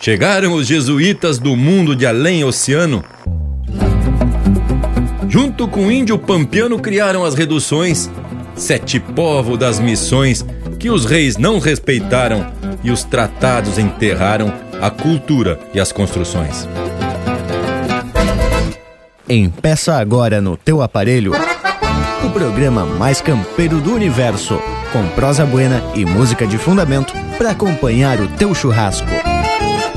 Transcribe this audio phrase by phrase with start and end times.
[0.00, 3.04] chegaram os jesuítas do mundo de além oceano.
[5.28, 8.10] Junto com o índio pampiano criaram as reduções,
[8.54, 10.44] sete povo das missões
[10.78, 12.50] que os reis não respeitaram
[12.82, 14.50] e os tratados enterraram
[14.80, 16.66] a cultura e as construções.
[19.28, 21.32] Empeça agora no teu aparelho
[22.24, 24.60] o programa mais campeiro do universo,
[24.92, 29.19] com prosa buena e música de fundamento para acompanhar o teu churrasco.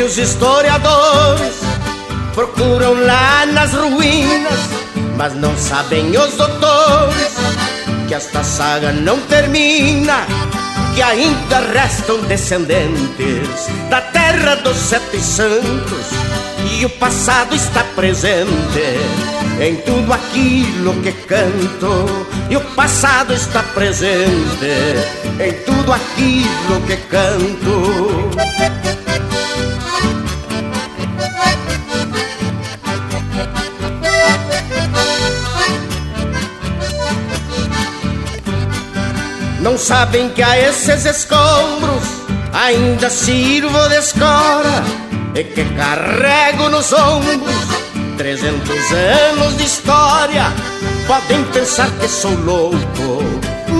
[0.00, 1.56] Que os historiadores
[2.34, 4.58] procuram lá nas ruínas,
[5.14, 7.34] mas não sabem os doutores
[8.08, 10.26] que esta saga não termina,
[10.94, 16.06] que ainda restam descendentes da terra dos sete santos
[16.78, 18.80] e o passado está presente
[19.60, 24.64] em tudo aquilo que canto e o passado está presente
[25.38, 28.99] em tudo aquilo que canto.
[39.80, 42.04] Sabem que a esses escombros
[42.52, 44.84] ainda sirvo de escora
[45.34, 47.80] e que carrego nos ombros
[48.16, 48.92] trezentos
[49.32, 50.52] anos de história.
[51.06, 53.24] Podem pensar que sou louco,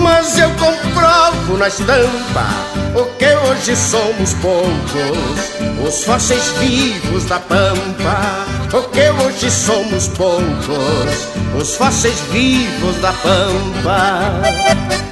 [0.01, 2.47] mas eu comprovo na estampa
[2.95, 8.45] o que hoje somos poucos, os fósseis vivos da pampa.
[8.73, 11.27] O que hoje somos poucos,
[11.59, 15.10] os fósseis vivos da pampa.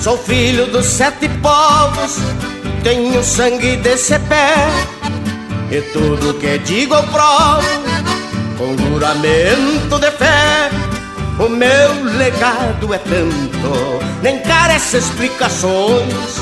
[0.00, 2.16] Sou filho dos sete povos,
[2.82, 4.54] tenho sangue desse pé.
[5.70, 7.68] E tudo que digo eu provo,
[8.56, 10.70] com juramento de fé.
[11.38, 16.40] O meu legado é tanto, nem carece explicações.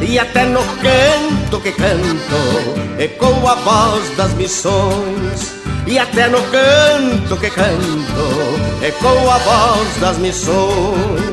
[0.00, 5.54] E até no canto que canto, ecoa a voz das missões.
[5.86, 11.25] E até no canto que canto, ecoa a voz das missões.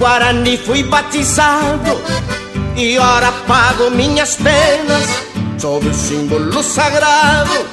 [0.00, 2.00] Guarani fui batizado
[2.74, 5.06] e ora pago minhas penas
[5.58, 7.66] sob o símbolo sagrado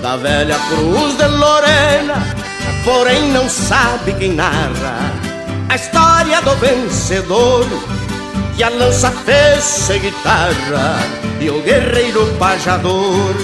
[0.00, 2.14] da velha cruz de Lorena.
[2.84, 5.12] Porém não sabe quem narra
[5.68, 7.66] a história do vencedor
[8.56, 10.96] que a lança fez ser guitarra
[11.40, 13.34] e o guerreiro pajador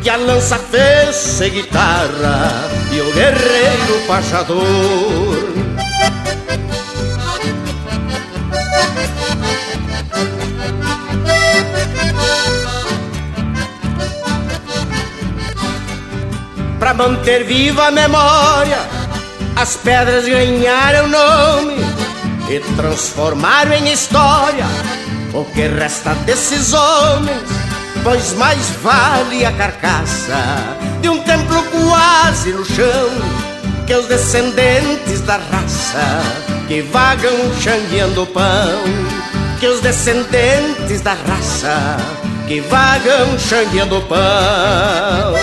[0.00, 5.56] que a lança fez ser guitarra e o guerreiro pajador.
[16.78, 18.78] Pra manter viva a memória,
[19.56, 21.76] as pedras ganharam nome
[22.48, 24.66] e transformaram em história
[25.34, 27.48] o que resta desses homens.
[28.04, 30.36] Pois mais vale a carcaça
[31.00, 33.10] de um templo quase no chão
[33.86, 36.22] que os descendentes da raça
[36.68, 39.25] que vagam xangueando pão.
[39.58, 41.96] Que os descendentes da raça
[42.46, 45.34] que vagam xangueando pão.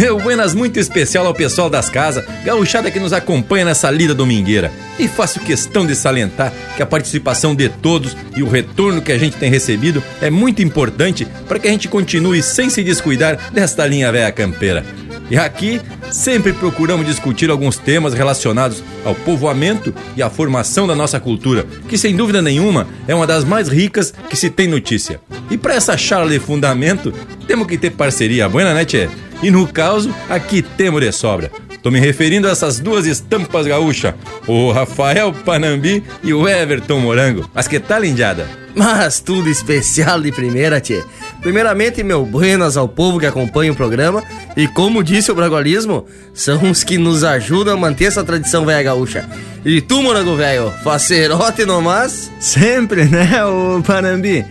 [0.00, 4.70] Meu buenas muito especial ao pessoal das casas, gauchada que nos acompanha nessa lida domingueira.
[4.96, 9.18] E faço questão de salientar que a participação de todos e o retorno que a
[9.18, 13.84] gente tem recebido é muito importante para que a gente continue sem se descuidar desta
[13.88, 14.86] linha véia campeira.
[15.30, 15.80] E aqui
[16.10, 21.98] sempre procuramos discutir alguns temas relacionados ao povoamento e à formação da nossa cultura, que
[21.98, 25.20] sem dúvida nenhuma é uma das mais ricas que se tem notícia.
[25.50, 27.12] E para essa charla de fundamento,
[27.46, 29.08] temos que ter parceria buena, né, tchê?
[29.42, 31.50] E no caso, aqui temos de sobra.
[31.82, 34.14] Tô me referindo a essas duas estampas gaúchas,
[34.46, 37.48] o Rafael Panambi e o Everton Morango.
[37.54, 38.46] Mas que tal, lindiada?
[38.74, 41.02] Mas tudo especial de primeira, tchê.
[41.40, 44.22] Primeiramente, meu buenas ao povo que acompanha o programa.
[44.56, 48.82] E como disse o Bragualismo, são os que nos ajudam a manter essa tradição velha
[48.82, 49.28] gaúcha.
[49.64, 52.30] E tu, morango velho, facerote nomás?
[52.38, 54.44] Sempre, né, o Panambi?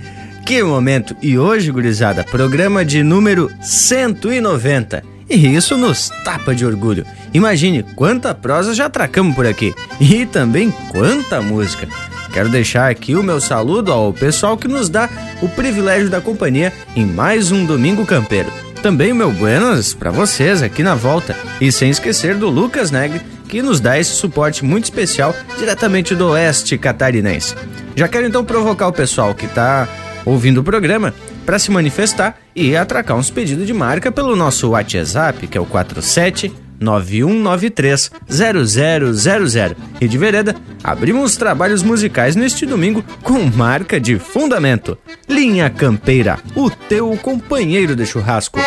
[0.46, 1.16] Que momento!
[1.22, 5.17] E hoje, gurizada, programa de número 190.
[5.30, 7.06] E isso nos tapa de orgulho.
[7.34, 9.74] Imagine quanta prosa já atracamos por aqui.
[10.00, 11.88] E também quanta música.
[12.32, 15.10] Quero deixar aqui o meu saludo ao pessoal que nos dá
[15.42, 18.52] o privilégio da companhia em mais um Domingo Campeiro.
[18.82, 21.36] Também o meu buenas para vocês aqui na volta.
[21.60, 26.30] E sem esquecer do Lucas Negre, que nos dá esse suporte muito especial diretamente do
[26.30, 27.56] oeste catarinense.
[27.96, 29.88] Já quero então provocar o pessoal que está
[30.26, 31.14] ouvindo o programa
[31.48, 35.66] para se manifestar e atracar uns pedidos de marca pelo nosso WhatsApp, que é o
[35.66, 39.78] 47 9193 0000.
[40.02, 40.54] E de vereda,
[40.84, 44.98] abrimos trabalhos musicais neste domingo com marca de fundamento.
[45.28, 48.60] Linha Campeira, o teu companheiro de churrasco.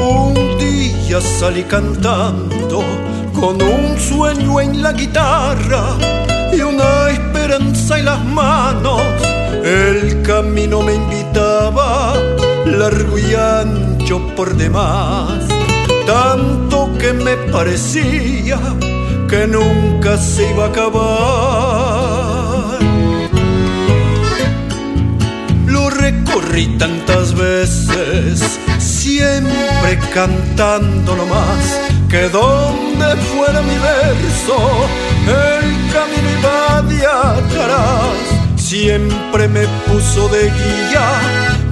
[0.00, 2.82] Un día salí cantando
[3.32, 5.96] con un sueño en la guitarra
[6.52, 9.00] y una esperanza en las manos.
[9.62, 12.14] El camino me invitaba,
[12.66, 15.44] largo y ancho por demás,
[16.04, 18.58] tanto que me parecía
[19.28, 21.83] que nunca se iba a acabar.
[26.34, 34.56] Lo recorrí tantas veces siempre cantando nomás, que donde fuera mi verso,
[35.28, 38.16] el camino iba de atrás,
[38.56, 41.20] siempre me puso de guía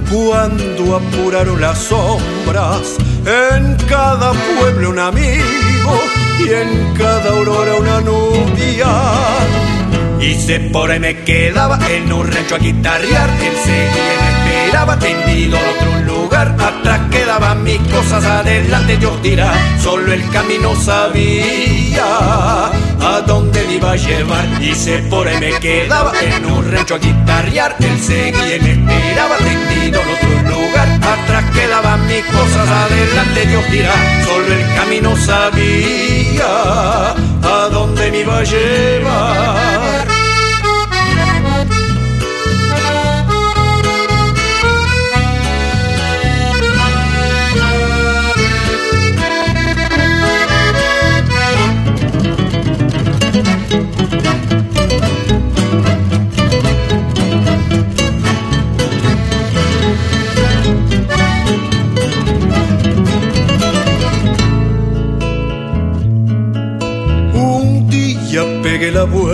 [0.09, 2.95] cuando apuraron las sombras,
[3.25, 6.01] en cada pueblo un amigo
[6.39, 8.87] y en cada aurora una nubia.
[10.21, 14.22] Y se por ahí me quedaba en un rancho a guitarrear, él seguía
[14.63, 20.75] esperaba tendido en otro lugar, atrás quedaban mis cosas, adelante Dios dirá, solo el camino
[20.75, 24.45] sabía a dónde me iba a llevar.
[24.61, 24.73] Y
[25.09, 30.01] por ahí me quedaba en un rancho a guitarrear, él seguía y me esperaba tendido
[30.01, 33.93] en otro lugar, atrás quedaban mis cosas, adelante Dios dirá,
[34.25, 40.12] solo el camino sabía a dónde me iba a llevar.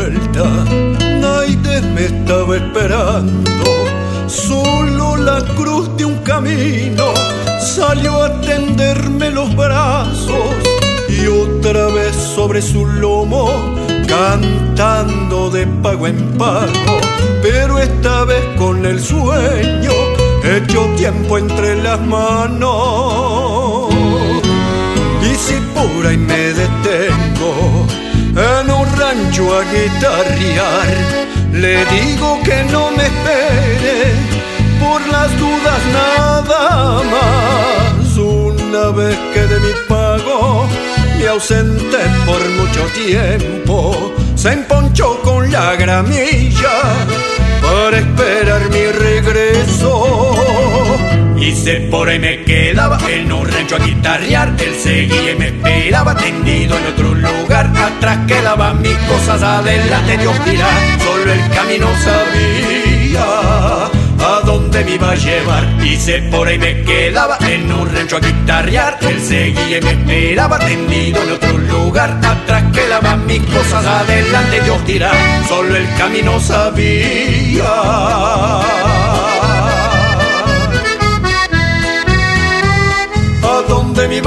[0.09, 0.65] Vuelta,
[1.93, 3.51] me estaba esperando.
[4.27, 7.13] Solo la cruz de un camino
[7.59, 10.55] salió a tenderme los brazos
[11.09, 13.49] y otra vez sobre su lomo
[14.07, 16.99] cantando de pago en pago,
[17.41, 19.91] pero esta vez con el sueño
[20.43, 23.89] hecho tiempo entre las manos.
[25.21, 26.53] Y si por ahí me
[29.29, 30.88] rancho a guitarrear.
[31.53, 34.13] Le digo que no me espere
[34.79, 38.17] por las dudas nada más.
[38.17, 40.67] Una vez que de mi pago
[41.17, 46.81] me ausenté por mucho tiempo, se emponchó con la gramilla
[47.62, 50.49] para esperar mi regreso.
[51.56, 54.53] Se por ahí me quedaba en un rancho a guitarrear.
[54.60, 57.72] Él seguía y me esperaba tendido en otro lugar.
[57.75, 60.68] Atrás quedaban mis cosas, adelante Dios dirá.
[61.03, 65.68] Solo el camino sabía a dónde me iba a llevar.
[66.00, 68.98] Se por ahí me quedaba en un rancho a guitarrear.
[69.01, 72.20] Él seguía y me esperaba tendido en otro lugar.
[72.24, 75.15] Atrás quedaban mis cosas, adelante yo tirar.
[75.48, 77.65] Solo el camino sabía.
[84.00, 84.24] A dónde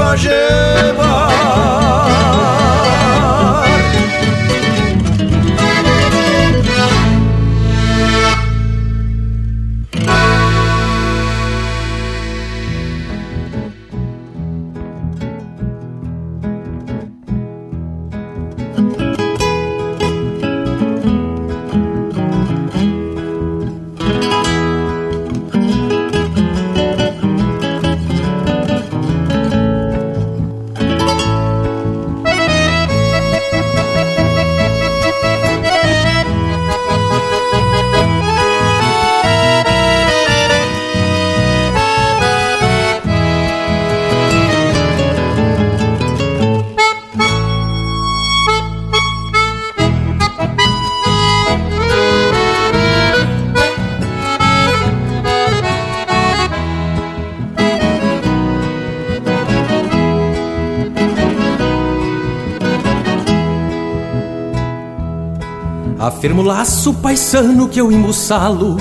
[66.23, 68.77] Firmo laço paisano que eu embuçalo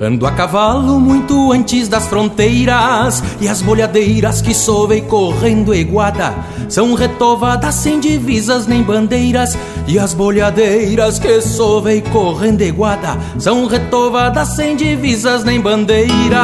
[0.00, 6.32] Ando a cavalo muito antes das fronteiras E as bolhadeiras que sovei correndo eguada.
[6.68, 13.18] São retovadas sem divisas nem bandeiras E as bolhadeiras que sovei correndo eguada.
[13.36, 16.36] São retovadas sem divisas nem bandeiras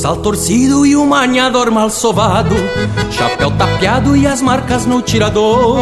[0.00, 2.56] Sal torcido e o manhador mal sovado
[3.10, 5.76] Chapéu tapeado e as marcas no tirador.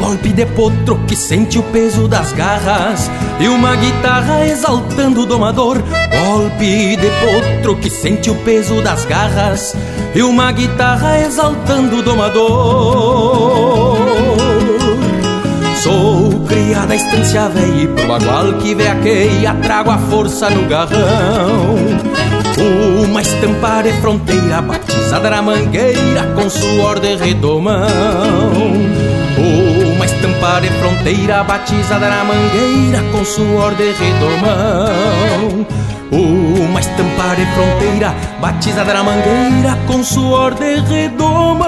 [0.00, 3.08] Golpe de potro que sente o peso das garras.
[3.38, 5.78] E uma guitarra exaltando o domador.
[5.78, 9.76] Golpe de potro que sente o peso das garras.
[10.12, 13.96] E uma guitarra exaltando o domador.
[15.84, 21.76] Sou criada estância velha e pro bagual que veaqueia Trago a força no garrão
[22.58, 27.86] uma estampa de fronteira batizada na mangueira com suor de redomão.
[30.06, 35.66] Estampa de fronteira batizada na mangueira com suor de redomão.
[36.10, 41.66] Uma estampa de fronteira batizada na mangueira com suor de redomão.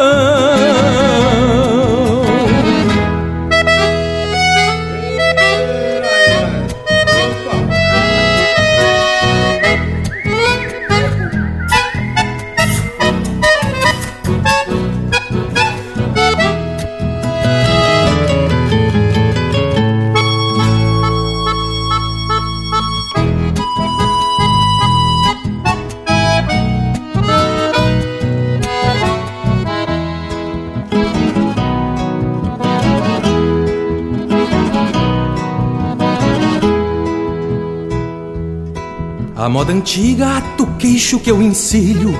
[39.48, 42.12] A moda antiga, tu queixo que eu ensilho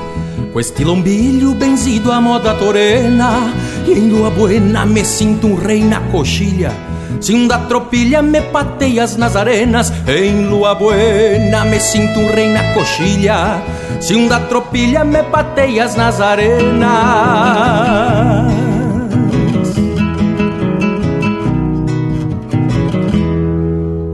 [0.51, 3.53] Com este lombilho benzido à moda torena
[3.87, 6.73] E em lua buena me sinto um rei na coxilha.
[7.21, 12.49] Se um da tropilha me pateias nas arenas Em lua buena me sinto um rei
[12.49, 13.63] na coxilha.
[14.01, 16.89] Se um da tropilha me pateias nas arenas.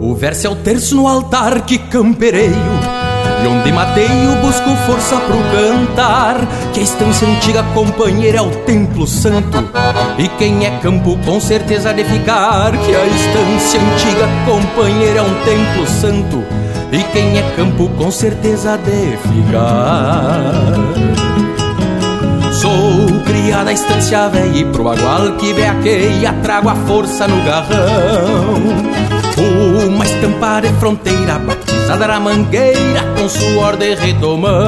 [0.00, 2.84] O verso é o terço no altar que campereio
[3.45, 6.37] e onde mateio busco força pro cantar.
[6.73, 9.69] Que a estância antiga companheira é o templo santo.
[10.19, 12.73] E quem é campo com certeza de ficar.
[12.73, 16.43] Que a estância antiga companheira é um templo santo.
[16.91, 20.53] E quem é campo com certeza de ficar.
[22.53, 29.13] Sou criada a estância velha e pro bagual que veaqueia Trago a força no garrão
[29.41, 34.67] uma estampa de fronteira batizada na mangueira com suor de redomão.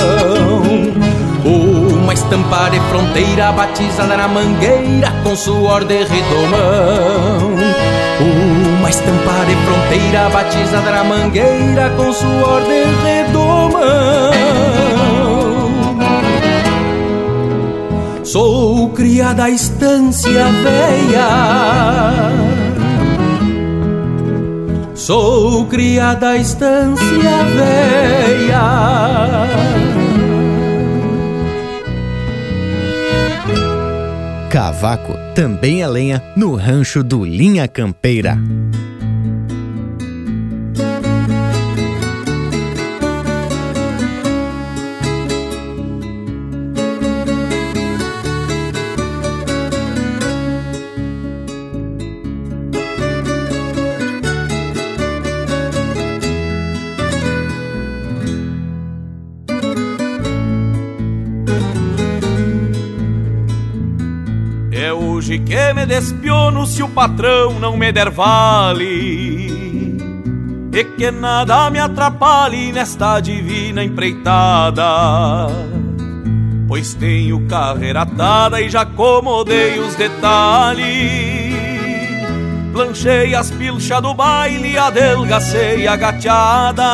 [1.45, 7.55] Uma estampa de fronteira batizada na mangueira com suor de redomão.
[8.79, 13.77] Uma estampa de fronteira batizada na mangueira com suor de redomão.
[18.25, 22.56] Sou criada à estância velha
[25.07, 28.61] Sou criada da estância velha
[34.51, 38.37] Cavaco também é lenha no rancho do Linha Campeira.
[65.87, 69.57] Despiono se o patrão não me der vale.
[70.73, 75.47] E que nada me atrapalhe nesta divina empreitada.
[76.69, 81.55] Pois tenho carreira atada e já acomodei os detalhes.
[82.73, 86.85] Planchei as pilchas do baile, adelgacei a gateada.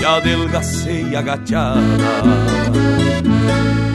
[0.00, 1.80] E adelgacei a gateada.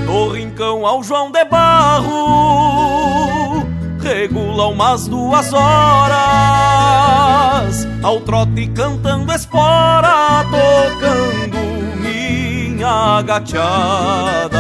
[0.05, 2.85] Do rincão ao João de Barro
[4.06, 6.16] Regula umas duas horas
[8.04, 11.58] Ao trote cantando espora Tocando
[11.98, 14.60] minha gateada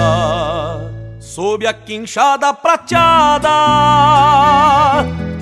[1.19, 3.49] Sob a quinchada prateada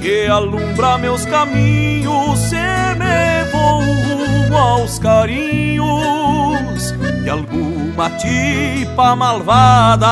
[0.02, 6.92] Que alumbra meus caminhos Se me vou rumo aos carinhos
[7.24, 10.10] De algum uma tipa malvada.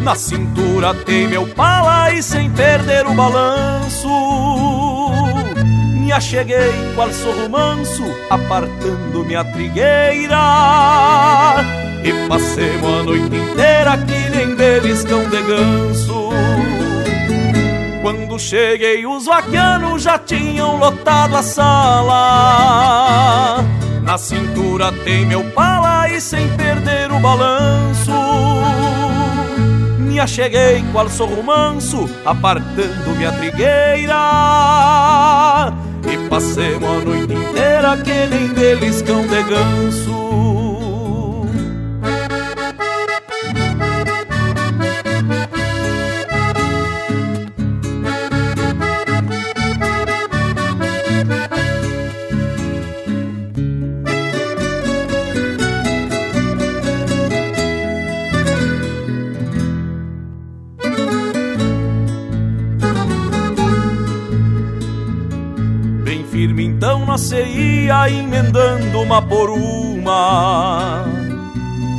[0.00, 4.08] Na cintura tem meu pala e sem perder o balanço.
[5.92, 10.38] Me acheguei, qual sorro manso, apartando minha trigueira.
[12.04, 16.28] E passemos a noite inteira que nem beliscão de ganso.
[18.02, 23.08] Quando cheguei, os vaquianos já tinham lotado a sala.
[24.08, 28.10] Na cintura tem meu pala e sem perder o balanço.
[29.98, 34.14] Me acheguei, qual sorro manso, apartando minha trigueira.
[36.10, 40.57] E passemos a noite inteira que nem beliscão de ganso.
[67.28, 71.04] Você ia emendando uma por uma.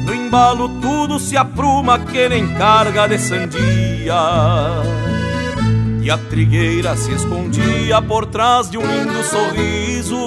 [0.04, 4.16] No embalo tudo se apruma que nem carga de sandia.
[6.02, 10.18] E a trigueira se escondia por trás de um lindo sorriso.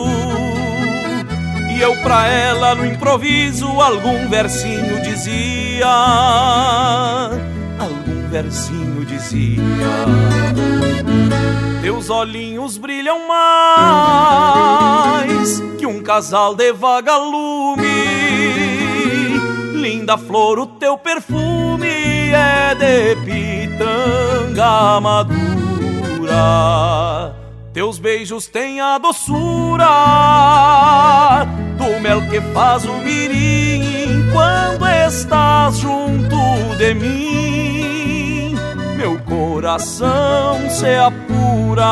[1.76, 5.88] E eu pra ela no improviso algum versinho dizia.
[7.76, 9.62] Algum versinho dizia.
[11.82, 14.52] Teus olhinhos brilham mais
[15.80, 17.82] que um casal de vagalume.
[19.74, 25.34] Linda flor, o teu perfume é de pitanga madura.
[27.72, 29.88] Teus beijos têm a doçura
[31.76, 36.36] do mel que faz o mirim quando estás junto
[36.78, 38.01] de mim.
[39.02, 41.82] Meu coração se apura.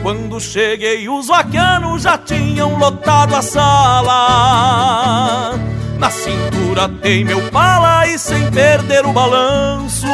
[0.00, 4.78] Quando cheguei, os vaquianos já tinham lotado a sala.
[5.98, 10.06] Na cintura tem meu pala e sem perder o balanço.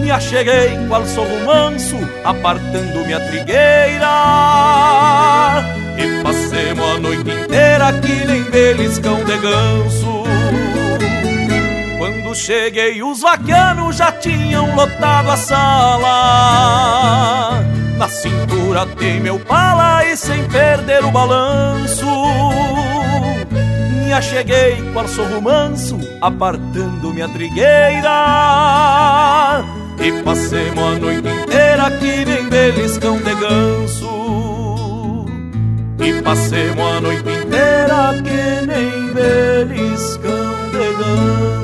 [0.00, 4.10] Me acheguei, qual sorro manso, apartando minha trigueira.
[5.96, 10.11] E passemos a noite inteira que nem beliscão de ganso.
[12.34, 16.82] Cheguei, os vaquianos já tinham lotado a sala.
[17.96, 22.06] Na cintura tem meu pala e sem perder o balanço.
[23.92, 28.10] Me acheguei, qual sorro manso, apartando minha trigueira.
[30.00, 35.26] E passemos a noite inteira que nem beliscão de ganso.
[36.00, 41.61] E passemos a noite inteira que nem beliscão de ganso.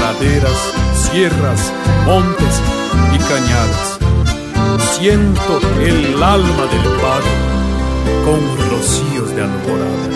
[0.00, 0.58] Laderas,
[0.94, 1.72] sierras,
[2.06, 2.62] montes
[3.14, 3.98] y cañadas.
[4.98, 7.34] Siento el alma del pago
[8.24, 10.08] con rocíos de alborada.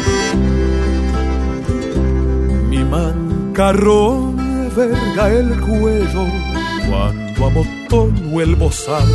[2.69, 4.37] Mi mancarrón
[4.75, 6.27] verga el cuello
[6.89, 9.09] cuando amotono el bozal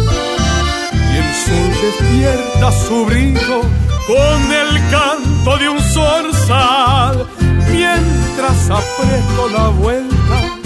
[0.93, 3.62] y el sol despierta su brillo
[4.08, 7.27] con el canto de un zorzal
[7.71, 10.57] mientras aprieto la vuelta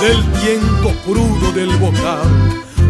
[0.00, 2.20] del viento crudo del bocal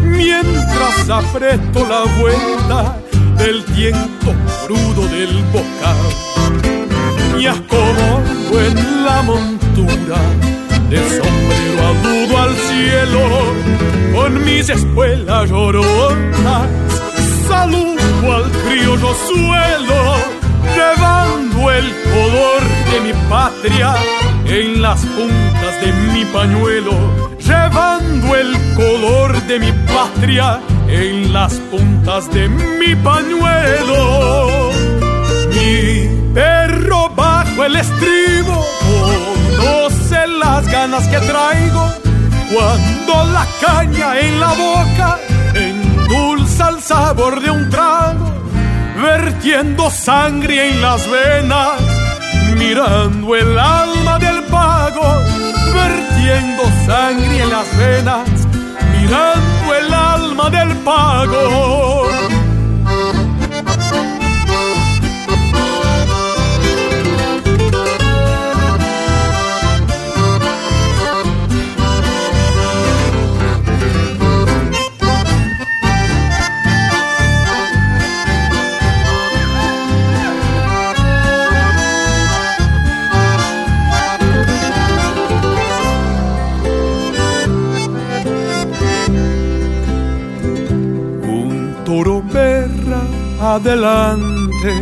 [0.03, 2.97] mientras aprieto la vuelta
[3.37, 4.33] del viento
[4.65, 5.97] crudo del bocal
[7.39, 10.17] y acomodo en la montura
[10.89, 13.19] de sombrero agudo al cielo
[14.13, 16.67] con mis espuelas lloronas
[17.47, 20.15] saludo al criollo suelo
[20.75, 23.95] llevando el color de mi patria
[24.49, 32.31] en las puntas de mi pañuelo llevando el color de mi patria en las puntas
[32.31, 34.59] de mi pañuelo.
[35.49, 41.89] Mi perro bajo el estribo conoce las ganas que traigo
[42.53, 45.19] cuando la caña en la boca
[45.53, 48.33] endulza el sabor de un trago,
[49.01, 51.81] vertiendo sangre en las venas,
[52.57, 53.76] mirando el pago,
[56.27, 58.29] vertiendo sangre en las venas,
[58.91, 62.36] mirando el alma del pago.
[93.55, 94.73] Adelante,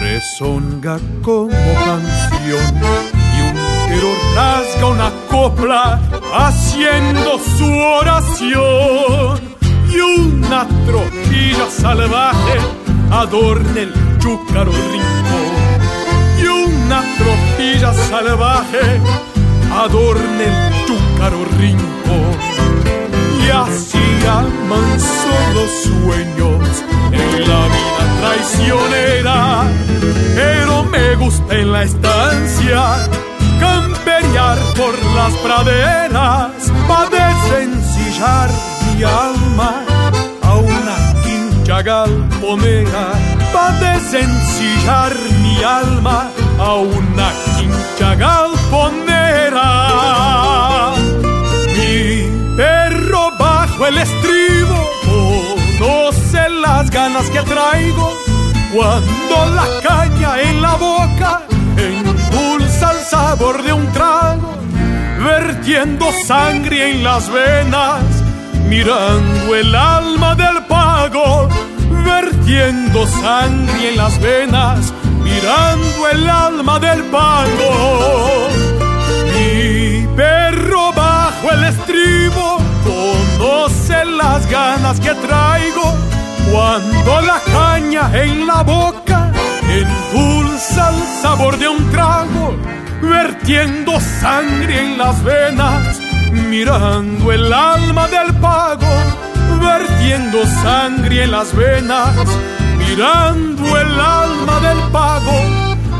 [0.00, 1.50] rezonga como
[1.86, 2.74] canción
[3.36, 3.54] y un
[3.88, 6.00] tero rasga una copla
[6.34, 9.50] haciendo su oración.
[9.92, 12.58] Y una tropilla salvaje
[13.10, 15.50] adorna el chúcaro rincón
[16.40, 19.00] y una tropilla salvaje
[19.72, 22.36] adorna el chúcaro rincón
[23.44, 29.64] y así amanso los sueños en la vida traicionera,
[30.34, 32.82] pero me gusta en la estancia
[33.58, 36.52] campear por las praderas
[36.88, 38.50] para desencillar
[38.94, 39.84] mi alma
[40.42, 43.12] a una quincha galponera,
[43.52, 49.68] para desencillar mi alma a una quincha galponera.
[51.76, 54.90] Mi perro bajo el estribo
[55.78, 56.19] conoce
[56.60, 58.12] las ganas que traigo
[58.72, 61.42] cuando la caña en la boca
[61.76, 64.54] endulza el sabor de un trago,
[65.24, 68.02] vertiendo sangre en las venas,
[68.68, 71.48] mirando el alma del pago,
[72.04, 74.92] vertiendo sangre en las venas,
[75.22, 78.48] mirando el alma del pago.
[79.34, 86.19] Mi perro bajo el estribo conoce las ganas que traigo
[86.50, 89.32] cuando la caña en la boca
[89.68, 92.56] endulza el sabor de un trago,
[93.02, 96.00] vertiendo sangre en las venas,
[96.32, 98.88] mirando el alma del pago,
[99.60, 102.14] vertiendo sangre en las venas,
[102.78, 105.32] mirando el alma del pago,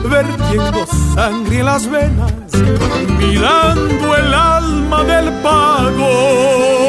[0.09, 2.33] vertiendo sangre en las venas,
[3.19, 6.80] mirando el alma del pago.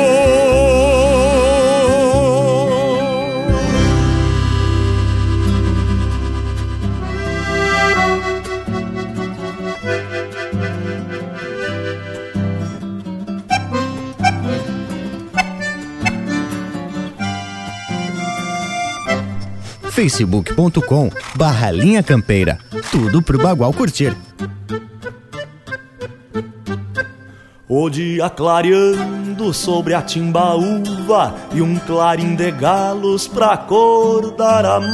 [19.91, 22.57] facebook.com barra linha campeira.
[22.91, 24.15] Tudo pro Bagual curtir.
[27.67, 34.91] O dia clareando sobre a timbaúva e um clarim de galos pra acordar amargos.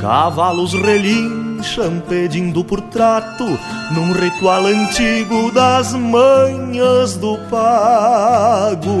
[0.00, 3.44] Cavalos relincham pedindo por trato
[3.92, 8.98] num ritual antigo das manhas do pago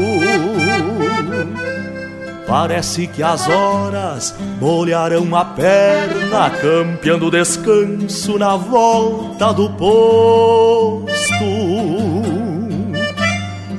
[2.54, 11.10] Parece que as horas molharão a perna, campeando descanso na volta do posto.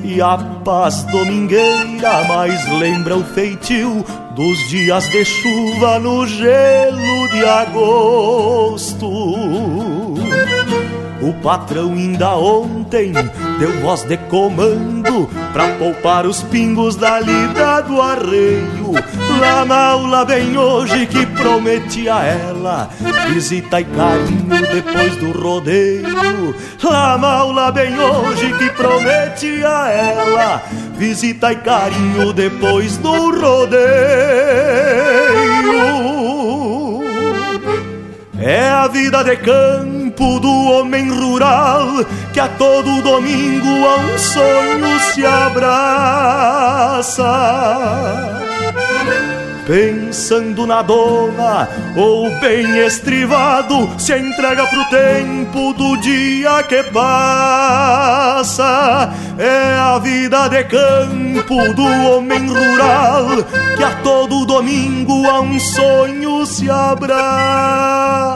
[0.04, 4.04] E a paz domingueira mais lembra o feitio
[4.36, 9.08] dos dias de chuva no gelo de agosto.
[11.22, 13.14] O patrão ainda ontem
[13.58, 18.92] deu voz de comando pra poupar os pingos da lida do arreio.
[19.40, 22.90] Lá na aula bem hoje que prometi a ela
[23.30, 26.54] visita e carinho depois do rodeio.
[26.84, 30.62] Lá na aula bem hoje que prometi a ela
[30.98, 33.86] visita e carinho depois do rodeio.
[38.38, 39.38] É a vida de
[40.16, 41.88] campo do homem rural
[42.32, 45.66] que a todo domingo a um sonho se abraça
[49.66, 58.64] pensando na dona, ou bem estrivado, se entrega pro tempo do dia que passa.
[59.38, 63.44] É a vida de campo do homem rural,
[63.76, 68.36] que a todo domingo a um sonho se abraça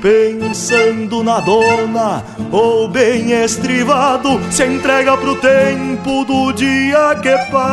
[0.00, 7.70] pensando na dona, ou bem estrivado, se entrega pro tempo do dia que passa.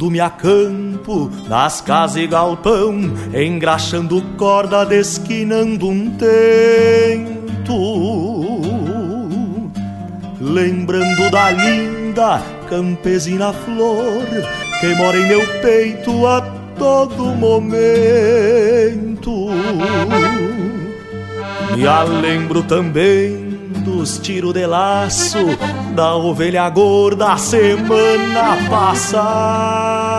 [0.00, 2.98] Tudo me acampo, nas casas e galpão,
[3.34, 7.74] engraxando corda, desquinando um tento.
[10.40, 14.24] Lembrando da linda campesina flor,
[14.80, 16.40] que mora em meu peito a
[16.78, 17.70] todo momento.
[21.76, 23.49] Me a lembro também
[23.80, 25.38] dos tiros de laço
[25.94, 30.10] da ovelha gorda semana passada.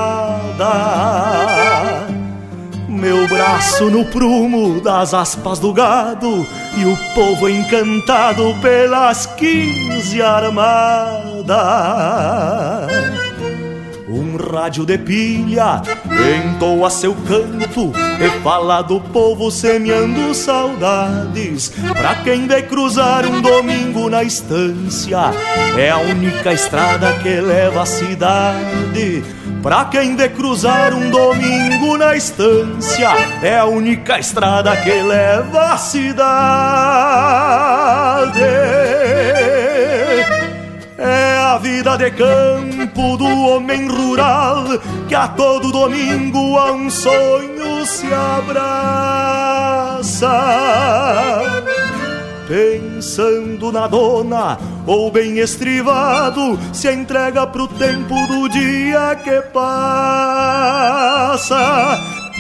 [2.89, 6.45] Meu braço no prumo das aspas do gado
[6.78, 11.52] e o povo encantado pelas quinze armadas.
[14.41, 15.82] Rádio de pilha
[16.32, 21.69] entoa seu canto e fala do povo semeando saudades.
[21.69, 25.32] Pra quem vem cruzar um domingo na estância,
[25.77, 29.23] é a única estrada que leva à cidade.
[29.62, 33.12] Pra quem vem cruzar um domingo na estância,
[33.43, 36.21] é a única estrada que leva à cidade.
[41.51, 44.63] A vida de campo do homem rural
[45.09, 48.71] que a todo domingo a um sonho se abraça.
[52.47, 59.91] Pensando na dona, ou bem estrivado, se entrega pro tempo do dia que passa.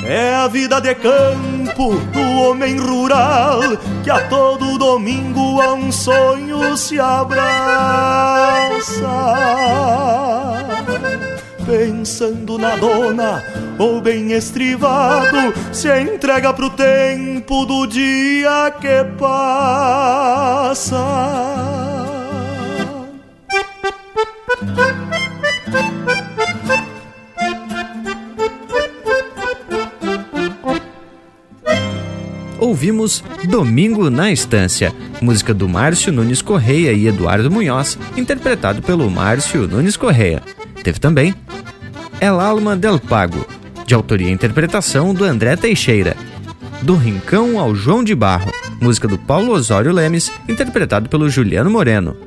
[0.03, 3.59] É a vida de campo do homem rural
[4.03, 7.41] que a todo domingo a um sonho se abraça.
[11.65, 13.43] Pensando na dona,
[13.77, 20.97] ou bem estrivado, se entrega pro tempo do dia que passa.
[32.81, 34.91] Ouvimos Domingo na Estância,
[35.21, 40.41] música do Márcio Nunes Correia e Eduardo Munhoz, interpretado pelo Márcio Nunes Correia.
[40.83, 41.35] Teve também
[42.19, 43.45] El Alma del Pago,
[43.85, 46.17] de autoria e interpretação do André Teixeira.
[46.81, 52.17] Do Rincão ao João de Barro, música do Paulo Osório Lemes, interpretado pelo Juliano Moreno.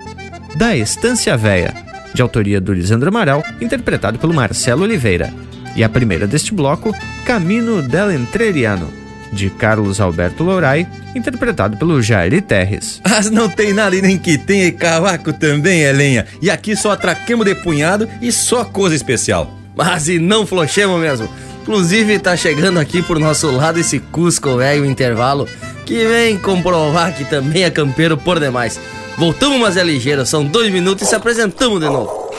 [0.54, 1.74] Da Estância Véia,
[2.14, 5.34] de autoria do Lisandro Amaral, interpretado pelo Marcelo Oliveira.
[5.74, 9.03] E a primeira deste bloco, Camino del Entreriano,
[9.34, 13.00] de Carlos Alberto Lourai, interpretado pelo Jair Terres.
[13.08, 16.26] Mas não tem nada e nem que tenha e cavaco também, Elenha.
[16.40, 19.52] E aqui só atraquemos de punhado e só coisa especial.
[19.76, 21.28] Mas e não flochemos mesmo.
[21.62, 25.48] Inclusive tá chegando aqui por nosso lado esse Cusco velho intervalo
[25.84, 28.78] que vem comprovar que também é campeiro por demais.
[29.16, 32.30] Voltamos, mas é ligeiro, são dois minutos e se apresentamos de novo.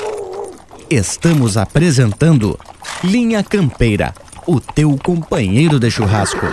[0.89, 2.60] Estamos apresentando
[3.03, 4.13] Linha Campeira,
[4.45, 6.45] o teu companheiro de churrasco.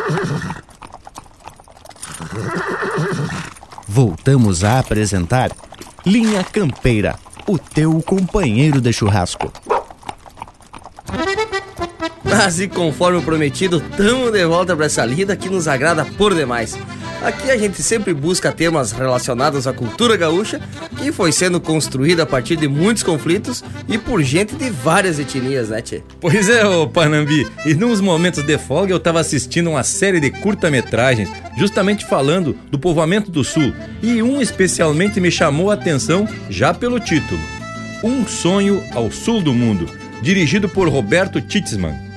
[3.87, 5.51] Voltamos a apresentar
[6.05, 9.53] Linha Campeira, o teu companheiro de churrasco.
[12.25, 16.79] Mas e conforme prometido, tamo de volta para essa lida que nos agrada por demais.
[17.25, 20.61] Aqui a gente sempre busca temas relacionados à cultura gaúcha,
[20.97, 25.69] que foi sendo construída a partir de muitos conflitos e por gente de várias etnias,
[25.69, 26.03] né, tchê?
[26.21, 27.47] Pois é, ô Panambi.
[27.65, 32.79] E nos momentos de folga eu tava assistindo uma série de curta-metragens, justamente falando do
[32.79, 33.73] povoamento do Sul.
[34.03, 37.41] E um especialmente me chamou a atenção já pelo título:
[38.03, 39.89] Um Sonho ao Sul do Mundo,
[40.21, 42.13] dirigido por Roberto Titzman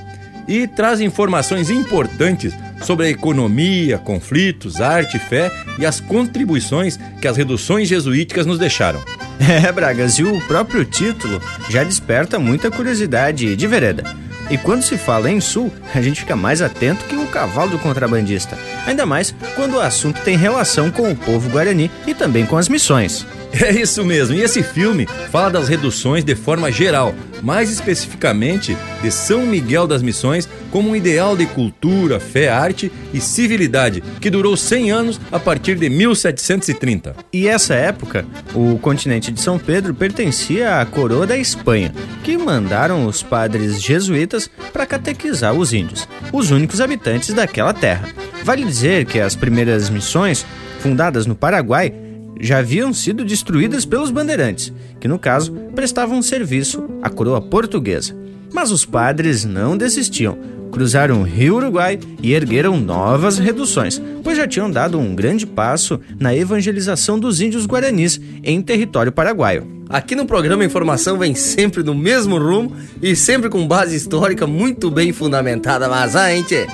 [0.48, 7.36] e traz informações importantes sobre a economia, conflitos, arte, fé e as contribuições que as
[7.36, 9.00] reduções jesuíticas nos deixaram.
[9.38, 14.02] É, Bragas, e o próprio título já desperta muita curiosidade de vereda.
[14.48, 17.78] E quando se fala em sul, a gente fica mais atento que o cavalo do
[17.78, 18.56] contrabandista.
[18.86, 22.68] Ainda mais quando o assunto tem relação com o povo guarani e também com as
[22.68, 23.26] missões.
[23.58, 29.10] É isso mesmo, e esse filme fala das reduções de forma geral, mais especificamente de
[29.10, 34.54] São Miguel das Missões como um ideal de cultura, fé, arte e civilidade que durou
[34.54, 37.16] 100 anos a partir de 1730.
[37.32, 43.06] E essa época, o continente de São Pedro pertencia à coroa da Espanha, que mandaram
[43.06, 48.10] os padres jesuítas para catequizar os índios, os únicos habitantes daquela terra.
[48.44, 50.44] Vale dizer que as primeiras missões,
[50.80, 51.90] fundadas no Paraguai,
[52.38, 58.14] já haviam sido destruídas pelos bandeirantes, que no caso prestavam serviço à coroa portuguesa.
[58.52, 60.38] Mas os padres não desistiam,
[60.70, 66.00] cruzaram o rio Uruguai e ergueram novas reduções, pois já tinham dado um grande passo
[66.18, 69.66] na evangelização dos índios guaranis em território paraguaio.
[69.88, 74.46] Aqui no programa a informação vem sempre no mesmo rumo e sempre com base histórica
[74.46, 76.66] muito bem fundamentada, mas a gente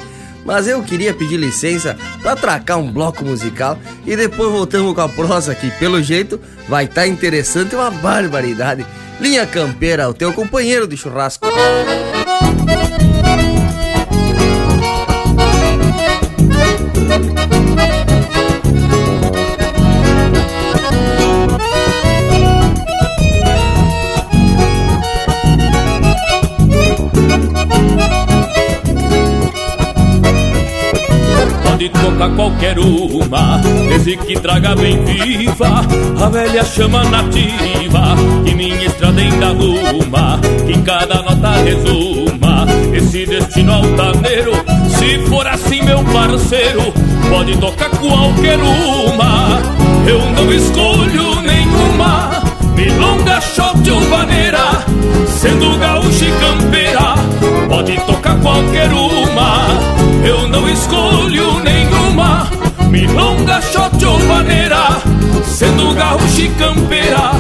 [0.44, 5.08] mas eu queria pedir licença para atracar um bloco musical e depois voltamos com a
[5.08, 8.84] prosa que, pelo jeito, vai estar tá interessante uma barbaridade.
[9.20, 11.46] Linha Campeira, o teu companheiro de churrasco.
[32.62, 35.82] Qualquer uma, desde que traga bem viva
[36.20, 43.72] a velha chama nativa, que minha estrada ainda arruma, que cada nota resuma esse destino
[43.72, 44.52] altaneiro.
[44.88, 46.92] Se for assim, meu parceiro,
[47.28, 49.60] pode tocar qualquer uma,
[50.06, 52.42] eu não escolho nenhuma.
[52.76, 54.84] Milonga, shot ou vaneira,
[55.26, 57.14] sendo gaúcha e campeira,
[57.68, 59.66] pode tocar qualquer uma,
[60.24, 61.41] eu não escolho.
[62.92, 65.00] Milonga, shot ou vaneira,
[65.46, 67.30] sendo gaúcha e campeira,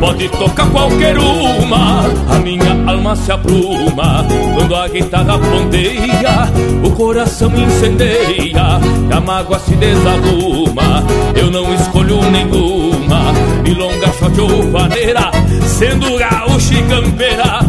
[0.00, 2.04] pode tocar qualquer uma.
[2.28, 6.52] A minha alma se apruma quando a guitarra ponteia,
[6.84, 8.78] o coração incendeia,
[9.10, 11.02] a mágoa se desarruma.
[11.34, 15.30] Eu não escolho nenhuma, milonga, shot ou vaneira,
[15.66, 17.60] sendo gaúcha e campeira,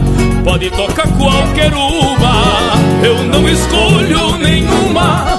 [0.43, 2.99] pode tocar qualquer uma.
[3.01, 5.38] Eu não escolho nenhuma,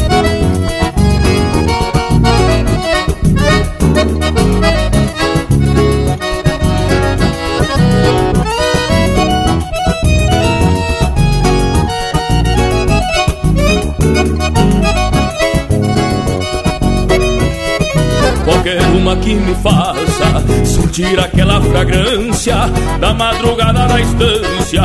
[19.11, 22.55] Uma que me faça sentir aquela fragrância
[22.99, 24.83] da madrugada na estância,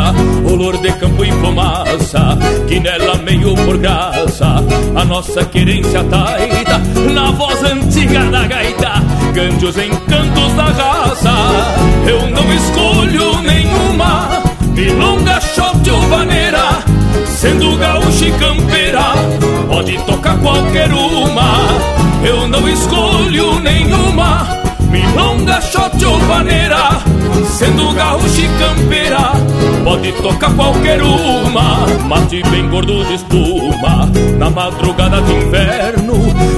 [0.51, 4.65] olor de campo e fumaça, que nela meio por graça
[4.95, 6.79] a nossa querência taita,
[7.13, 8.95] na voz antiga da gaita,
[9.35, 11.35] cante os encantos da raça.
[12.07, 14.43] Eu não escolho nenhuma,
[14.75, 16.46] milonga, shot ou vaneira,
[17.37, 19.13] sendo gaúcha e campeira,
[19.69, 21.69] pode tocar qualquer uma.
[22.25, 24.49] Eu não escolho nenhuma
[24.91, 29.33] Milonga, shot ou vaneira Sendo gaúcho e campeira
[29.85, 31.87] Pode tocar qualquer uma.
[32.07, 36.15] Mate bem gordo de espuma Na madrugada de inverno.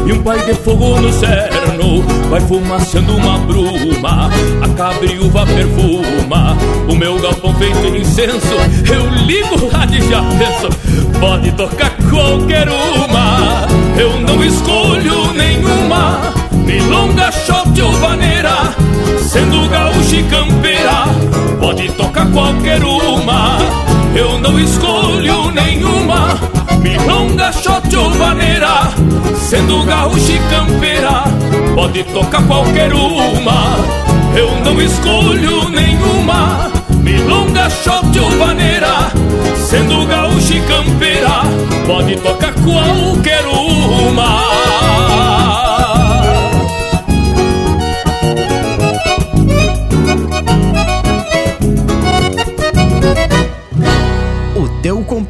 [0.06, 4.30] E um pai de fogo no cerno Vai fumaçando uma bruma.
[4.62, 6.56] A cabriúva perfuma
[6.88, 8.54] O meu galpão feito em incenso.
[8.92, 10.68] Eu ligo lá de já penso
[11.20, 13.66] Pode tocar qualquer uma.
[13.98, 16.32] Eu não escolho nenhuma.
[16.64, 18.87] Milonga, shot ou vaneira
[19.18, 21.04] Sendo gaúcho e campeira
[21.60, 23.58] Pode tocar qualquer uma.
[24.14, 26.38] Eu não escolho nenhuma
[26.80, 28.90] Milonga, shot ou vaneira.
[29.36, 31.24] Sendo gaúcho e campeira
[31.74, 33.76] Pode tocar qualquer uma.
[34.34, 36.70] Eu não escolho nenhuma
[37.02, 39.10] Milonga, shot ou vaneira.
[39.56, 41.42] Sendo gaúcho e campeira
[41.86, 45.67] Pode tocar qualquer uma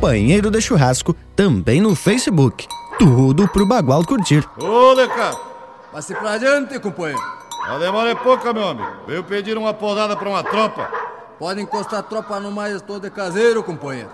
[0.09, 2.67] companheiro de churrasco também no Facebook.
[2.99, 4.43] Tudo pro Bagual curtir.
[4.59, 5.37] Ô, Leca!
[5.93, 7.21] Passe pra adiante, companheiro.
[7.69, 8.89] A demora é pouca, meu amigo.
[9.07, 10.91] Veio pedir uma podada pra uma tropa.
[11.39, 14.09] Pode encostar a tropa no mais todo caseiro, companheiro.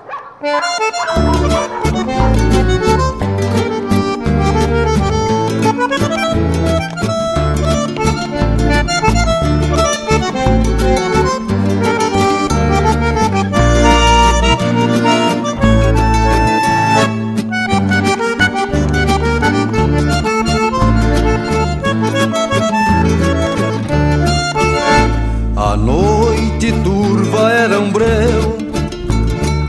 [27.91, 28.59] Breu,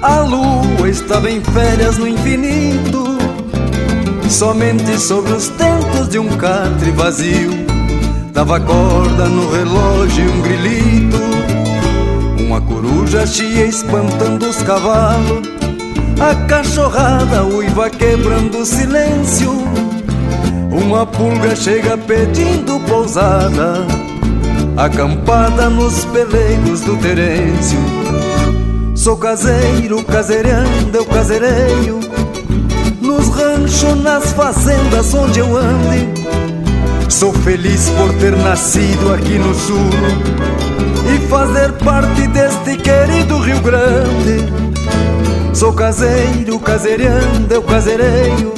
[0.01, 3.17] a lua estava em férias no infinito.
[4.29, 7.51] Somente sobre os tentos de um catre vazio
[8.31, 11.17] dava corda no relógio um grilito.
[12.39, 15.47] Uma coruja chia espantando os cavalos,
[16.19, 19.51] a cachorrada uiva quebrando o silêncio.
[20.71, 24.04] Uma pulga chega pedindo pousada
[24.77, 27.79] acampada nos peleiros do Terêncio.
[28.93, 31.99] Sou caseiro, caseirando, eu caseireio,
[33.01, 36.13] nos ranchos, nas fazendas onde eu ande.
[37.09, 39.89] Sou feliz por ter nascido aqui no sul
[41.13, 44.53] e fazer parte deste querido Rio Grande.
[45.53, 48.53] Sou caseiro, caseirando, eu caseireio,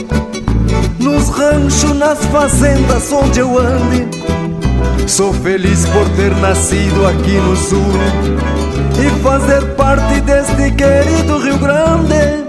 [0.98, 4.08] nos ranchos, nas fazendas onde eu ande.
[5.08, 7.94] Sou feliz por ter nascido aqui no sul
[9.00, 12.48] e fazer parte deste querido Rio Grande.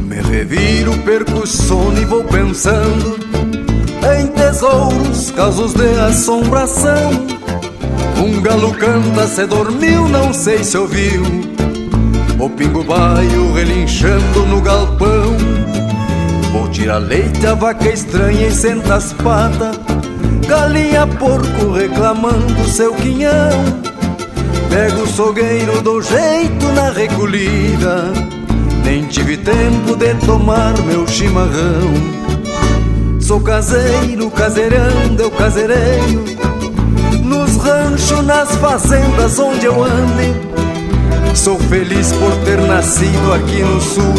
[0.00, 3.18] Me reviro, perco o sono e vou pensando
[4.18, 7.10] em tesouros, casos de assombração.
[8.16, 11.22] Um galo canta, se dormiu, não sei se ouviu.
[12.38, 15.36] O pingo baio relinchando no galpão.
[16.72, 19.78] Vou tirar leite, a vaca estranha e senta as patas.
[20.48, 23.50] Galinha, porco reclamando seu quinhão.
[24.70, 28.10] Pego o sogueiro, dou jeito na recolhida.
[28.86, 31.92] Nem tive tempo de tomar meu chimarrão.
[33.20, 36.24] Sou caseiro, caseirando, eu caseireio.
[37.22, 40.52] Nos ranchos, nas fazendas onde eu ande
[41.34, 44.14] Sou feliz por ter nascido aqui no sul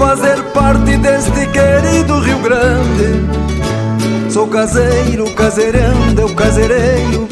[0.00, 4.30] fazer parte deste querido Rio Grande.
[4.30, 7.28] Sou caseiro, caseirando, eu caseireio,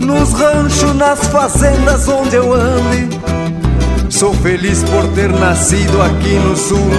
[0.00, 3.20] nos ranchos, nas fazendas onde eu ande.
[4.08, 6.90] Sou feliz por ter nascido aqui no sul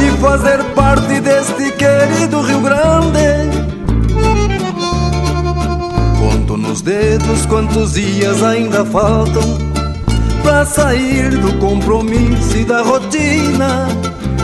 [0.00, 3.50] e fazer parte deste querido Rio Grande.
[6.20, 9.65] Conto nos dedos quantos dias ainda faltam
[10.46, 13.88] pra sair do compromisso e da rotina.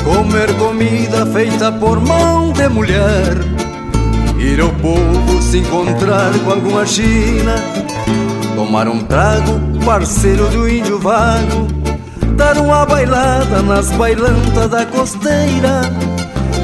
[0.03, 3.37] Comer comida feita por mão de mulher.
[4.37, 7.55] Ir ao povo se encontrar com alguma china.
[8.57, 11.69] Tomar um trago, parceiro do índio vago.
[12.37, 15.83] Dar uma bailada nas bailantas da costeira.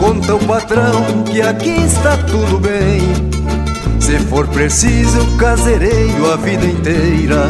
[0.00, 3.00] Conta o patrão que aqui está tudo bem.
[4.00, 7.46] Se for preciso, casereio a vida inteira.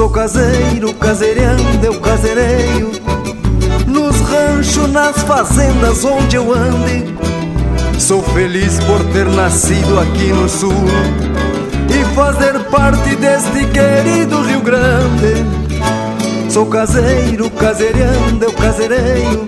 [0.00, 2.90] Sou caseiro, caseirando, eu caseireio
[3.86, 7.14] Nos ranchos, nas fazendas onde eu ande
[7.98, 10.72] Sou feliz por ter nascido aqui no sul
[11.90, 15.44] E fazer parte deste querido Rio Grande.
[16.48, 19.46] Sou caseiro, caseirando, eu caseireio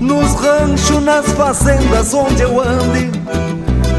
[0.00, 3.08] Nos ranchos, nas fazendas onde eu ande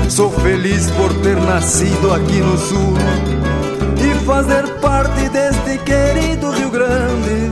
[0.10, 2.94] Sou feliz por ter nascido aqui no sul
[4.26, 7.52] fazer parte deste querido Rio Grande.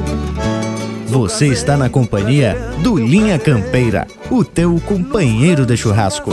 [1.06, 6.32] Você está na companhia do Linha Campeira, o teu companheiro de churrasco.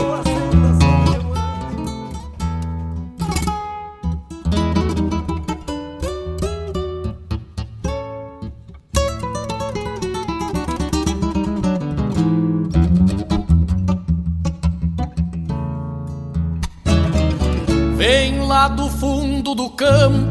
[17.99, 20.30] Vem lá do fundo do campo,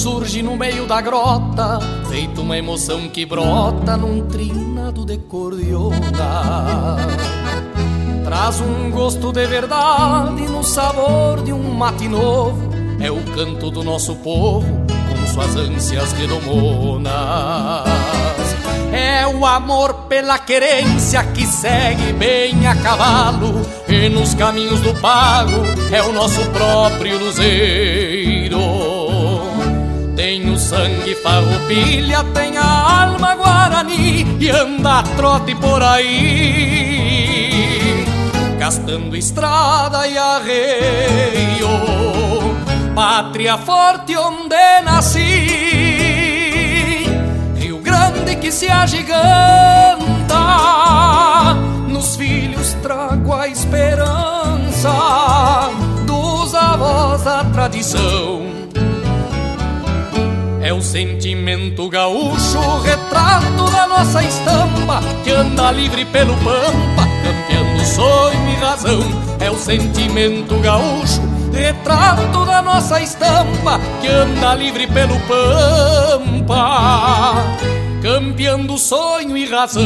[0.00, 1.78] surge no meio da grota,
[2.08, 6.96] feito uma emoção que brota num trinado de cordiona.
[8.24, 13.84] Traz um gosto de verdade no sabor de um mate novo, é o canto do
[13.84, 14.66] nosso povo
[15.06, 17.12] com suas ânsias redomonas.
[18.92, 25.60] É o amor pela querência que segue bem a cavalo e nos caminhos do pago
[25.92, 27.99] é o nosso próprio luzeiro.
[30.70, 36.86] Sangue farroupilha, tem a alma guarani e anda a trote por aí,
[38.56, 41.66] gastando estrada e arreio.
[42.94, 45.18] Pátria forte onde nasci
[47.56, 49.16] Rio Grande que se agiganta
[51.88, 54.92] Nos filhos trago a esperança
[56.06, 58.59] Dos avós da tradição
[60.70, 68.48] É o sentimento gaúcho Retrato da nossa estampa Que anda livre pelo pampa Campeando sonho
[68.48, 69.00] e razão
[69.40, 77.34] É o sentimento gaúcho retrato da nossa estampa que anda livre pelo pampa,
[78.00, 79.82] campeando sonho e razão.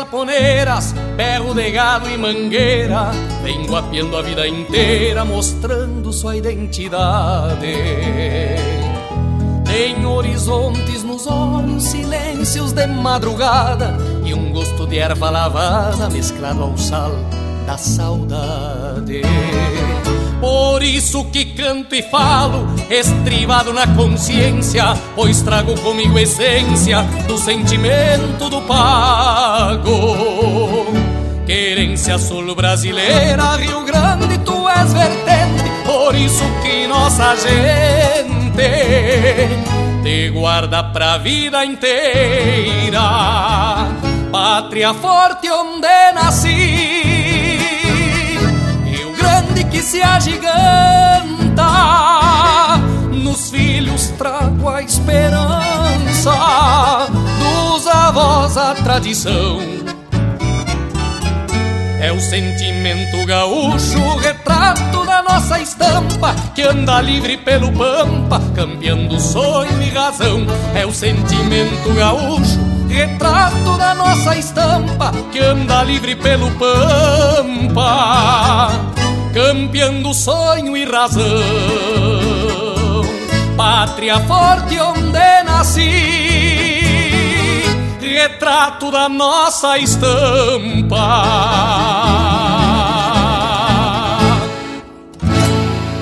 [0.00, 3.10] Galponeiras, berro de gado e mangueira,
[3.42, 7.76] vem guapiando a vida inteira, mostrando sua identidade.
[9.64, 16.78] Tem horizontes nos olhos, silêncios de madrugada e um gosto de erva lavada mesclado ao
[16.78, 17.12] sal
[17.66, 19.20] da saudade.
[20.40, 28.48] Por isso que canto e falo, estribado na consciência, pois trago comigo essência do sentimento
[28.48, 29.92] do pago.
[31.44, 38.62] Querência sul brasileira, Rio Grande, tu és vertente, por isso que nossa gente
[40.02, 43.02] te guarda pra vida inteira.
[44.32, 47.50] Pátria forte onde nasci
[49.70, 51.39] que se agiganta.
[53.12, 56.32] Nos filhos trago a esperança,
[57.38, 59.58] dos avós a tradição.
[62.00, 69.82] É o sentimento gaúcho, retrato da nossa estampa, que anda livre pelo pampa, cambiando sonho
[69.82, 70.46] e razão.
[70.74, 77.40] É o sentimento gaúcho, retrato da nossa estampa, que anda livre pelo pampa
[79.32, 81.22] campeando sonho e razão.
[83.56, 86.80] Pátria forte onde nasci,
[88.00, 91.24] retrato da nossa estampa.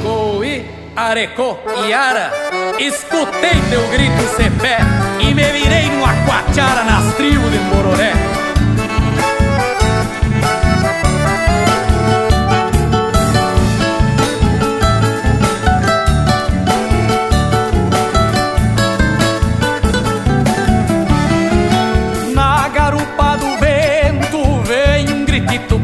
[0.03, 0.64] Coí,
[0.95, 2.33] Arecó e Ara,
[2.79, 4.79] escutei teu grito sem fé
[5.20, 7.48] e me virei numa quachara nas tribos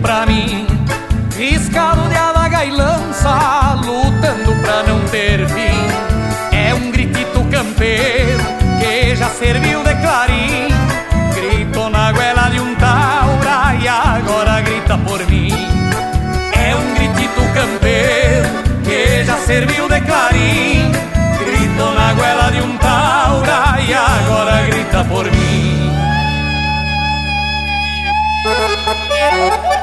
[0.04, 0.66] pra mim.
[1.34, 6.56] Riscado de adaga e lança Lutando pra não ter fim.
[6.56, 8.44] É um gritito campeiro
[8.78, 10.68] Que já serviu de clarim.
[11.34, 15.48] Grito na goela de um taura E agora grita por mim.
[16.52, 18.48] É um gritito campeiro
[18.84, 20.92] Que já serviu de clarim.
[21.44, 25.64] Grito na goela de um taura E agora grita por mim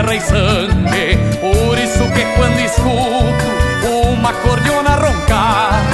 [0.00, 1.18] terra e sangue.
[1.40, 5.84] Por isso que quando escuto uma cordiona roncar,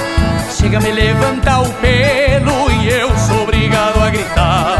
[0.50, 4.78] chega a me levantar o pelo e eu sou obrigado a gritar.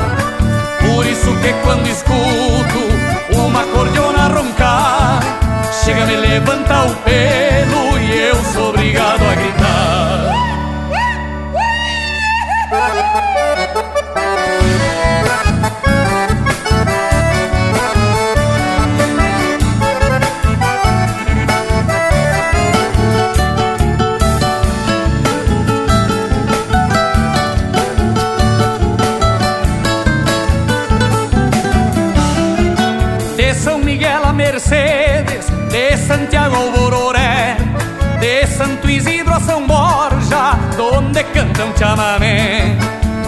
[0.81, 5.21] Por isso que quando escuto uma cordiona roncar,
[5.85, 7.86] chega a me levantar o pelo
[36.27, 37.57] Santiago Bororé,
[38.19, 42.77] de Santo Isidro a São Borja, donde cantam chamamé.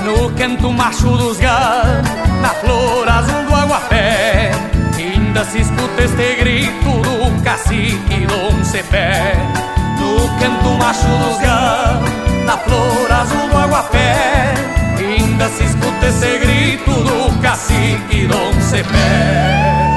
[0.05, 2.09] No canto macho dos galos,
[2.43, 4.51] na flor azul do aguapé,
[4.97, 9.33] ainda se escuta este grito do cacique Dom Cepé.
[10.01, 12.11] No canto macho dos galos,
[12.45, 14.55] na flor azul do aguapé,
[14.99, 19.88] ainda se escuta esse grito do cacique Dom Cepé.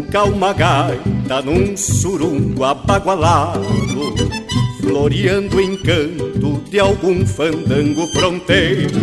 [0.09, 3.62] Ronca uma gaita num surungo abagualado
[4.80, 8.98] Floreando o encanto de algum fandango fronteiro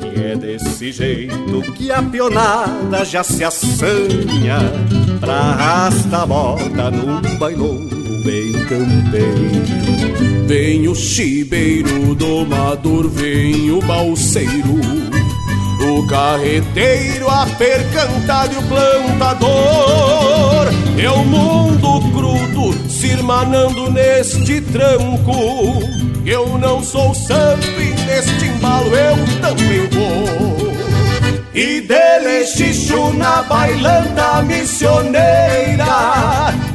[0.00, 4.60] Que é desse jeito que a pionada já se assanha
[5.18, 10.46] Pra arrastar a moda num bailongo bem campeiro.
[10.46, 15.17] Vem o chibeiro domador, vem o balseiro
[15.98, 19.48] o carreteiro, a percantado e o plantador.
[20.96, 25.82] É o mundo crudo se irmanando neste tranco.
[26.24, 30.68] Eu não sou santo e neste embalo eu também vou.
[31.54, 35.84] E dele xixo na bailanta missioneira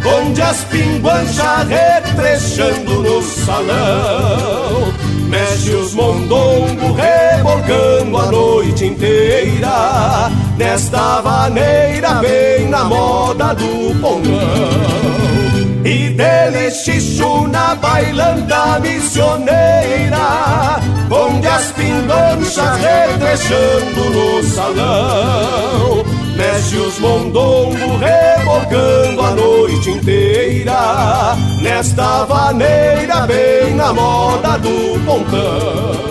[0.03, 4.93] Onde as pinguanchas retrechando no salão
[5.30, 6.97] Mexe os mondongos
[7.64, 14.34] rebolcando a noite inteira Nesta vaneira bem na moda do pongão.
[15.86, 26.03] E dele xixo na bailanta missioneira Onde as pindonchas retrechando no salão.
[26.36, 36.03] Mexe os mondongos rebocando a noite inteira Nesta vaneira bem na moda do pontão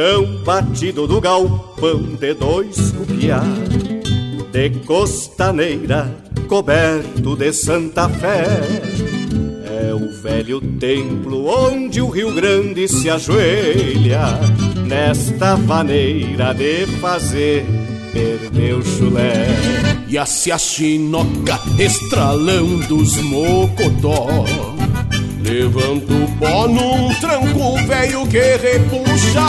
[0.00, 3.42] chão batido do galpão de dois cupiá
[4.50, 6.10] De costaneira
[6.48, 8.46] coberto de Santa Fé.
[9.66, 14.40] É o velho templo onde o Rio Grande se ajoelha
[14.86, 17.66] Nesta maneira de fazer
[18.12, 19.46] perder o chulé.
[20.08, 24.79] E a chinoca estralando os mocotó
[25.42, 29.48] Levanto o pó num tranco velho que repuxa.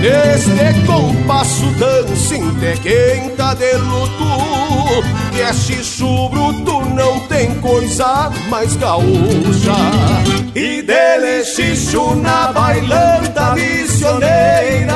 [0.00, 5.04] Neste compasso dancinte quem tá de luto.
[5.32, 9.76] Que é xixo bruto, não tem coisa mais gaúcha.
[10.54, 14.90] E dele xixo na bailanta missioneira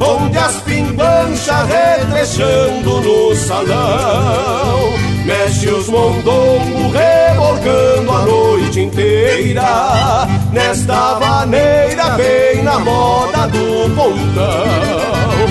[0.00, 10.28] Onde as pinganchas retrechando no salão Mexe os mondongos rebolcando a noite inteira.
[10.52, 15.45] Nesta vaneira bem na moda do pontão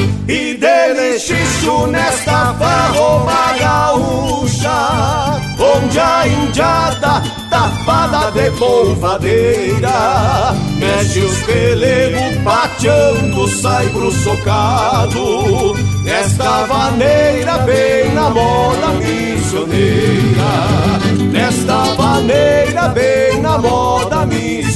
[1.19, 13.87] xixo nesta farroba gaúcha Onde a indiada tapada de polvadeira Mexe os pelegos pateando, sai
[13.89, 20.51] pro socado Nesta vaneira bem na moda missioneira.
[21.31, 24.74] Nesta vaneira bem na moda missioneira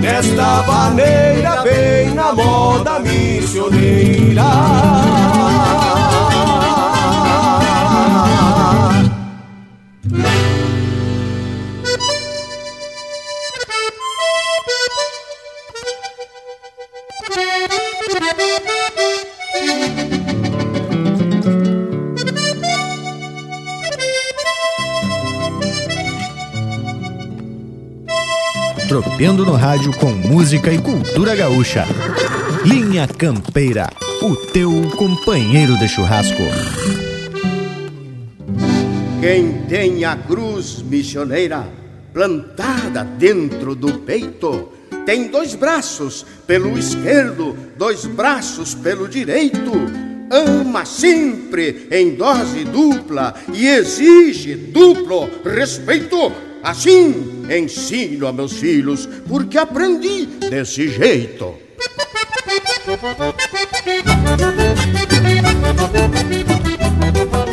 [0.00, 4.42] Nesta vaneira bem na moda missioneira
[28.88, 31.84] Tropeando no rádio com música e cultura gaúcha.
[32.64, 33.90] Linha Campeira,
[34.22, 36.42] o teu companheiro de churrasco.
[39.20, 41.68] Quem tem a cruz missioneira
[42.14, 44.70] plantada dentro do peito,
[45.04, 49.70] tem dois braços pelo esquerdo, dois braços pelo direito.
[50.30, 56.47] Ama sempre em dose dupla e exige duplo respeito.
[56.62, 61.54] Assim ensino a meus filhos, porque aprendi desse jeito.
[67.14, 67.47] Música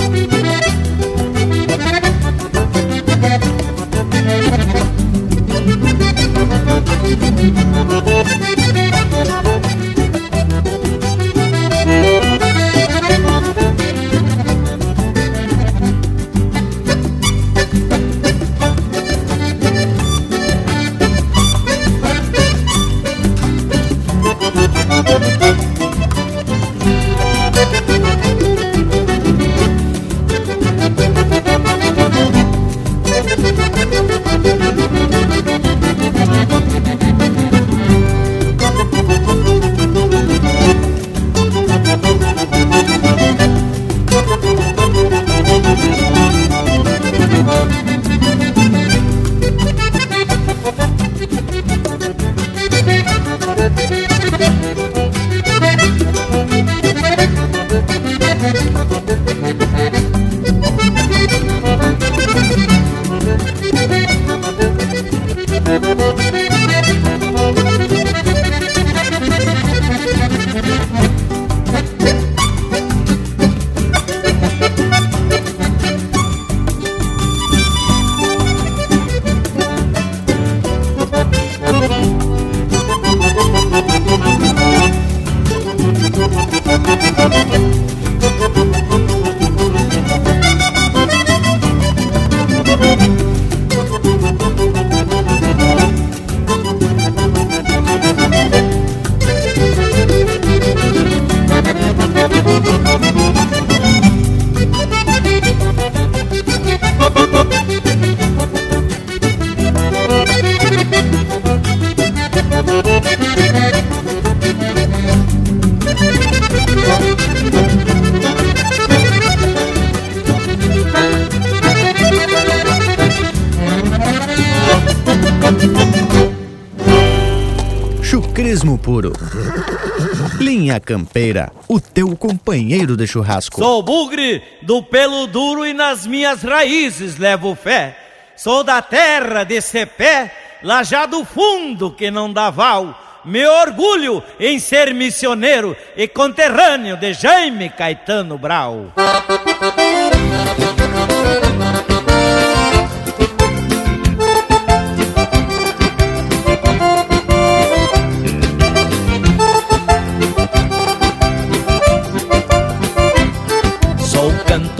[133.07, 133.59] churrasco.
[133.59, 137.97] Sou bugre do pelo duro e nas minhas raízes levo fé.
[138.35, 143.01] Sou da terra de pé, lá já do fundo que não dá val.
[143.23, 148.91] Meu orgulho em ser missioneiro e conterrâneo de Jaime Caetano Brau.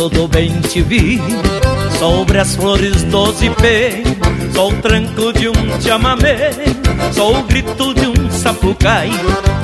[0.10, 1.20] Tudo bem te vi.
[1.97, 4.03] Sobre as flores do zipê
[4.53, 6.51] Sou o tranco de um chamamé
[7.12, 9.10] Sou o grito de um sapucai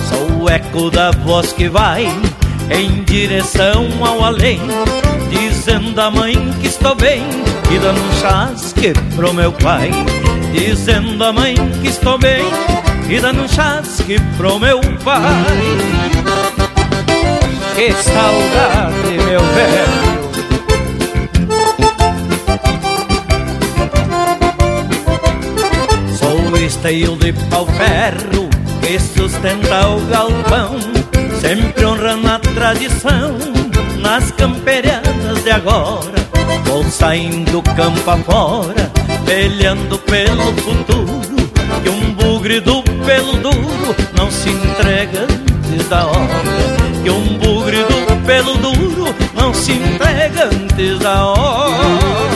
[0.10, 2.08] Sou o eco da voz que vai
[2.72, 4.60] Em direção ao além
[5.30, 7.22] Dizendo à mãe que estou bem
[7.70, 9.92] E dando um chasque pro meu pai
[10.54, 12.46] Dizendo à mãe que estou bem
[13.08, 15.22] E dando um chasque pro meu pai.
[17.76, 20.11] Que saudade, meu velho
[26.82, 28.50] esteio de pau-ferro
[28.82, 30.80] que sustenta o galpão,
[31.40, 33.38] sempre honrando a tradição
[34.00, 36.12] nas camperiadas de agora.
[36.66, 38.92] Vou saindo campo afora,
[39.28, 41.52] peleando pelo futuro,
[41.84, 46.42] que um bugre do pelo duro não se entrega antes da hora.
[47.04, 52.31] Que um bugre do pelo duro não se entrega antes da hora.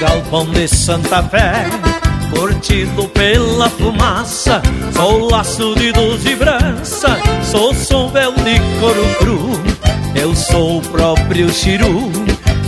[0.00, 1.66] Galpão de Santa Fé,
[2.30, 4.62] curtido pela fumaça.
[4.94, 9.60] Sou laço de doze braça, sou sombel de couro cru.
[10.14, 12.10] Eu sou o próprio Chiru,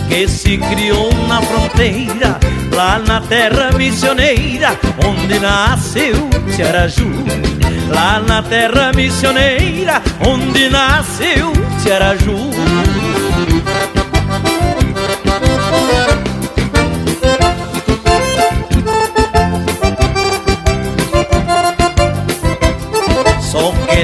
[0.07, 2.39] que se criou na fronteira,
[2.71, 7.11] lá na terra missioneira, onde nasceu Tiaraju.
[7.89, 12.82] Lá na terra missioneira, onde nasceu Tiaraju.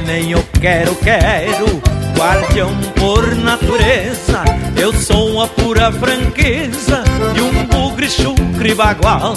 [0.02, 1.82] Nem eu quero, quero,
[2.18, 4.44] guardião por natureza.
[4.76, 9.36] Eu sou a pura franqueza de um bugre chucre bagual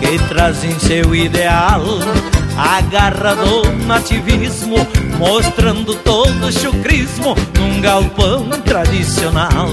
[0.00, 1.82] que traz em seu ideal
[2.56, 2.80] a
[3.34, 4.76] do nativismo,
[5.18, 9.68] mostrando todo o chucrismo num galpão tradicional.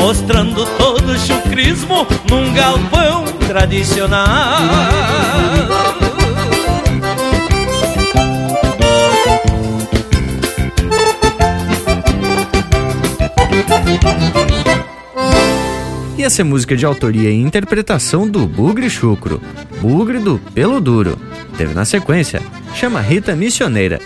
[0.00, 4.26] Mostrando todo o chucrismo num galpão tradicional.
[16.18, 19.40] E essa é música de autoria e interpretação do Bugre Chucro,
[19.80, 21.18] Bugre do Pelo Duro.
[21.56, 22.40] Teve na sequência
[22.74, 24.00] Chama Rita Missioneira,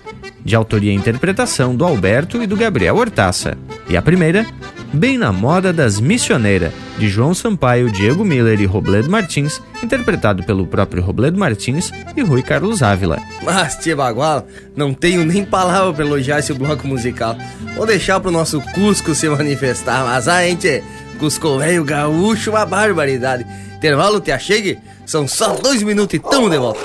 [0.45, 3.57] de autoria e interpretação do Alberto e do Gabriel Hortaça.
[3.89, 4.45] E a primeira,
[4.93, 10.67] Bem na Moda das Missioneiras, de João Sampaio, Diego Miller e Robledo Martins, interpretado pelo
[10.67, 13.23] próprio Robledo Martins e Rui Carlos Ávila.
[13.45, 17.37] Mas, tia Bagual, não tenho nem palavra para elogiar esse bloco musical.
[17.77, 20.83] Vou deixar pro nosso Cusco se manifestar, mas a gente,
[21.21, 23.47] Cusco velho gaúcho, uma barbaridade.
[23.77, 24.77] Intervalo, te achegue?
[25.07, 26.81] São só dois minutos e tamo de volta.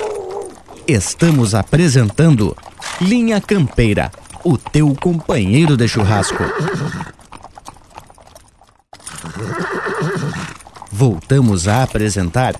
[0.86, 2.56] Estamos apresentando
[3.00, 4.12] Linha Campeira,
[4.44, 6.44] o teu companheiro de churrasco.
[10.98, 12.54] Voltamos a apresentar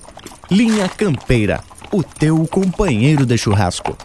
[0.51, 1.59] Linha Campeira,
[1.91, 3.97] o teu companheiro de churrasco.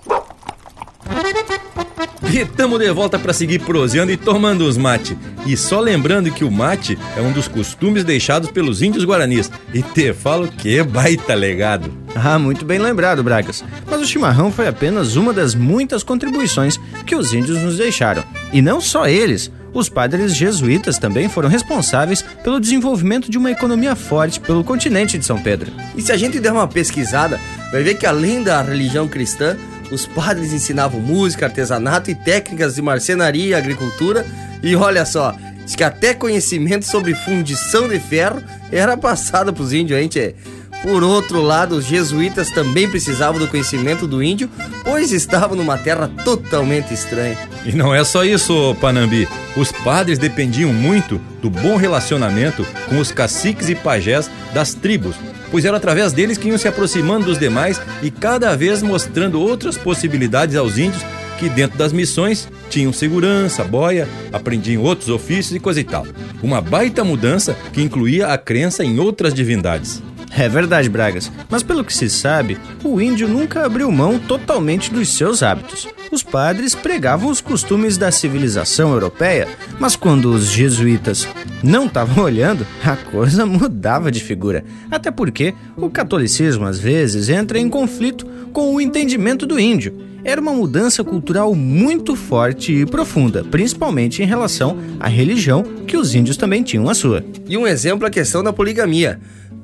[2.32, 5.18] E estamos de volta para seguir proseando e tomando os mate.
[5.44, 9.50] E só lembrando que o mate é um dos costumes deixados pelos índios guaranis.
[9.74, 11.92] E te falo que é baita legado.
[12.14, 13.62] Ah, muito bem lembrado, Bragas.
[13.86, 18.24] Mas o chimarrão foi apenas uma das muitas contribuições que os índios nos deixaram.
[18.50, 19.52] E não só eles.
[19.74, 25.24] Os padres jesuítas também foram responsáveis pelo desenvolvimento de uma economia forte pelo continente de
[25.24, 25.72] São Pedro.
[25.96, 29.56] E se a gente der uma pesquisada, vai ver que além da religião cristã,
[29.90, 34.26] os padres ensinavam música, artesanato e técnicas de marcenaria e agricultura.
[34.62, 39.72] E olha só, diz que até conhecimento sobre fundição de ferro era passado para os
[39.72, 40.34] índios, hein, tchê?
[40.82, 44.50] Por outro lado, os jesuítas também precisavam do conhecimento do índio,
[44.82, 47.38] pois estavam numa terra totalmente estranha.
[47.64, 49.28] E não é só isso, Panambi.
[49.56, 55.14] Os padres dependiam muito do bom relacionamento com os caciques e pajés das tribos,
[55.52, 59.78] pois era através deles que iam se aproximando dos demais e cada vez mostrando outras
[59.78, 61.02] possibilidades aos índios
[61.38, 66.06] que, dentro das missões, tinham segurança, boia, aprendiam outros ofícios e coisa e tal.
[66.42, 70.02] Uma baita mudança que incluía a crença em outras divindades.
[70.36, 71.30] É verdade, Bragas.
[71.50, 75.86] Mas pelo que se sabe, o índio nunca abriu mão totalmente dos seus hábitos.
[76.10, 79.46] Os padres pregavam os costumes da civilização europeia,
[79.78, 81.28] mas quando os jesuítas
[81.62, 84.64] não estavam olhando, a coisa mudava de figura.
[84.90, 90.12] Até porque o catolicismo às vezes entra em conflito com o entendimento do índio.
[90.24, 96.14] Era uma mudança cultural muito forte e profunda, principalmente em relação à religião que os
[96.14, 97.24] índios também tinham a sua.
[97.48, 99.18] E um exemplo é a questão da poligamia.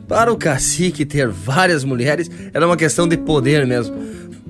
[0.09, 3.95] Para o cacique ter várias mulheres era uma questão de poder mesmo.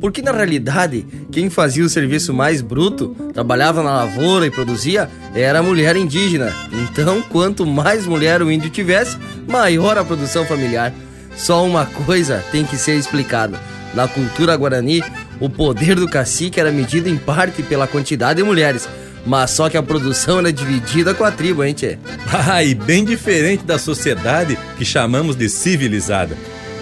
[0.00, 5.58] Porque na realidade, quem fazia o serviço mais bruto, trabalhava na lavoura e produzia, era
[5.58, 6.54] a mulher indígena.
[6.72, 10.94] Então, quanto mais mulher o índio tivesse, maior a produção familiar.
[11.36, 13.58] Só uma coisa tem que ser explicada.
[13.94, 15.02] Na cultura guarani,
[15.40, 18.88] o poder do cacique era medido em parte pela quantidade de mulheres,
[19.28, 21.98] mas só que a produção era dividida com a tribo, hein, tchê?
[22.32, 26.34] Ah, e bem diferente da sociedade que chamamos de civilizada.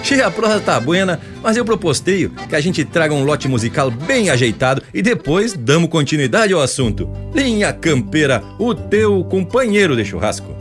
[0.02, 3.90] Che, a prosa tá buena, mas eu proposteio que a gente traga um lote musical
[3.90, 7.10] bem ajeitado e depois damos continuidade ao assunto.
[7.34, 10.54] Linha Campeira, o teu companheiro de churrasco.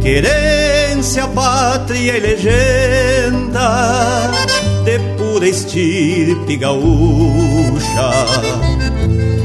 [0.00, 3.66] Querência, pátria e legenda
[4.86, 8.08] de pura estirpe gaúcha.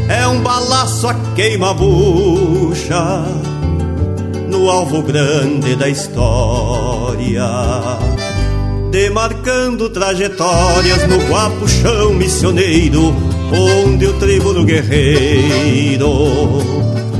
[0.07, 3.23] É um balaço a queima-bucha
[4.49, 7.47] No alvo grande da história
[8.91, 13.15] Demarcando trajetórias no guapo chão missioneiro
[13.85, 16.11] Onde o tribuno guerreiro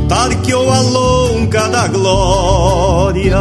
[0.10, 3.38] Tarqueou a longa da glória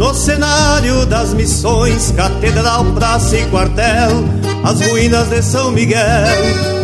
[0.00, 4.24] No cenário das missões, catedral, praça e quartel,
[4.64, 6.00] as ruínas de São Miguel,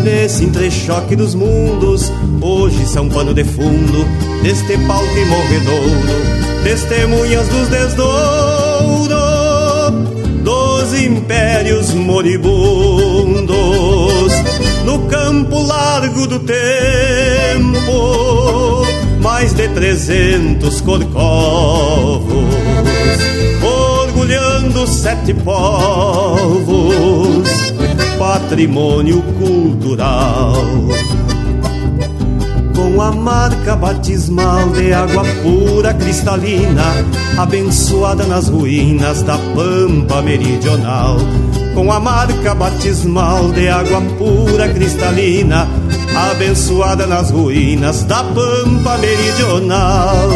[0.04, 2.12] nesse entrechoque dos mundos,
[2.42, 4.04] hoje são pano de fundo
[4.42, 9.16] deste palco morredouro, testemunhas dos desdouros
[10.42, 13.56] dos impérios moribundos,
[14.84, 16.66] no campo largo do tempo,
[19.26, 22.46] mais de trezentos corcovos
[23.60, 26.68] orgulhando sete povos,
[28.16, 30.54] patrimônio cultural.
[32.76, 36.84] Com a marca batismal de água pura cristalina,
[37.38, 41.16] abençoada nas ruínas da pampa meridional.
[41.74, 45.66] Com a marca batismal de água pura cristalina,
[46.30, 50.28] abençoada nas ruínas da pampa meridional.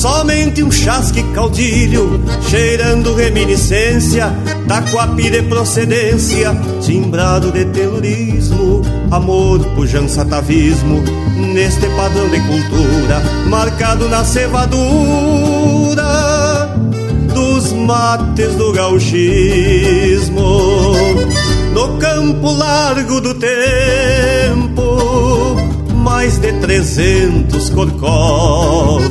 [0.00, 4.28] Somente um chasque caudilho, cheirando reminiscência
[4.66, 8.80] da coapi de procedência, timbrado de telurismo,
[9.10, 11.02] amor, pujança, atavismo,
[11.52, 13.20] neste padrão de cultura,
[13.50, 14.80] marcado na cevadura
[17.34, 20.40] dos mates do gauchismo,
[21.74, 24.80] no campo largo do tempo
[26.00, 29.10] mais de trezentos corcovos,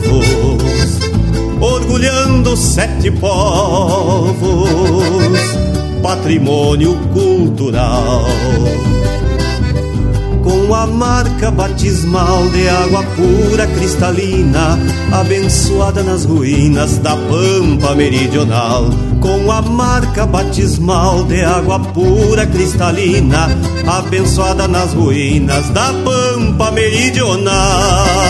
[1.90, 4.38] orgulhando sete povos,
[6.04, 8.26] patrimônio cultural.
[10.44, 14.78] Com a marca batismal de água pura cristalina,
[15.12, 18.86] abençoada nas ruínas da pampa meridional.
[19.20, 23.50] Com a marca batismal de água pura cristalina,
[23.88, 28.29] abençoada nas ruínas da pampa meridional.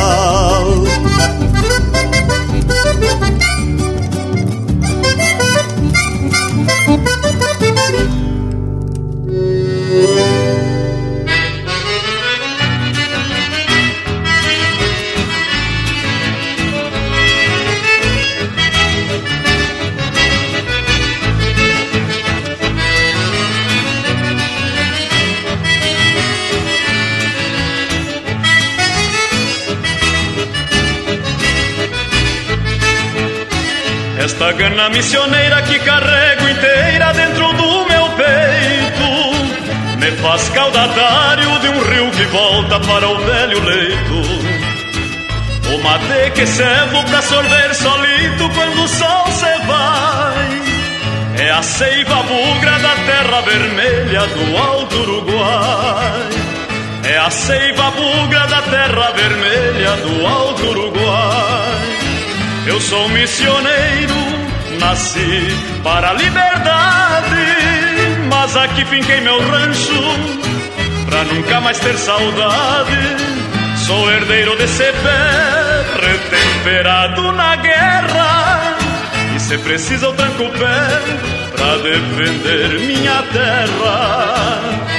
[34.91, 39.99] Missioneira que carrego inteira dentro do meu peito.
[39.99, 44.59] Me faz caudatário de um rio que volta para o velho leito.
[45.73, 50.59] O mate que servo pra sorver solito quando o sol se vai.
[51.37, 56.29] É a seiva bugra da terra vermelha do alto Uruguai.
[57.03, 61.79] É a seiva bugra da terra vermelha do alto Uruguai.
[62.67, 64.15] Eu sou missioneiro,
[64.79, 65.47] nasci
[65.83, 67.45] para a liberdade,
[68.29, 70.01] mas aqui finquei meu rancho
[71.05, 73.17] pra nunca mais ter saudade.
[73.85, 78.77] Sou herdeiro desse pé, retemperado na guerra,
[79.35, 81.01] e se precisa eu tranco o pé
[81.55, 84.98] pra defender minha terra.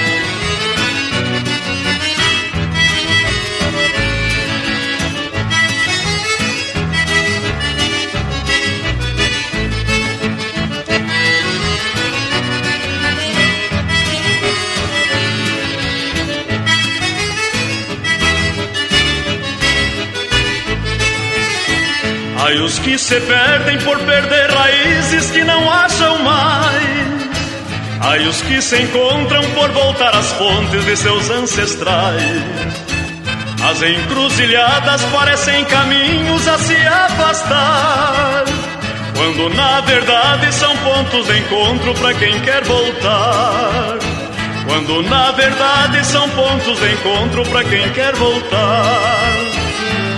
[22.50, 27.30] Ai, os que se perdem por perder raízes que não acham mais.
[28.00, 32.42] Ai, os que se encontram por voltar às fontes de seus ancestrais.
[33.62, 38.44] As encruzilhadas parecem caminhos a se afastar.
[39.14, 43.96] Quando na verdade são pontos de encontro para quem quer voltar.
[44.66, 49.49] Quando na verdade são pontos de encontro para quem quer voltar.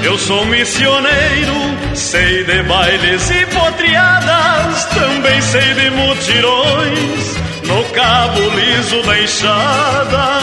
[0.05, 9.03] Eu sou missioneiro, sei de bailes e potriadas, também sei de mutirões no cabo liso
[9.03, 10.41] da enxada.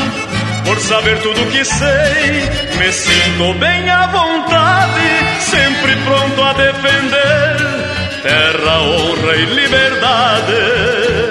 [0.65, 7.69] Por saber tudo que sei, me sinto bem à vontade, sempre pronto a defender
[8.21, 11.28] terra, honra e liberdade.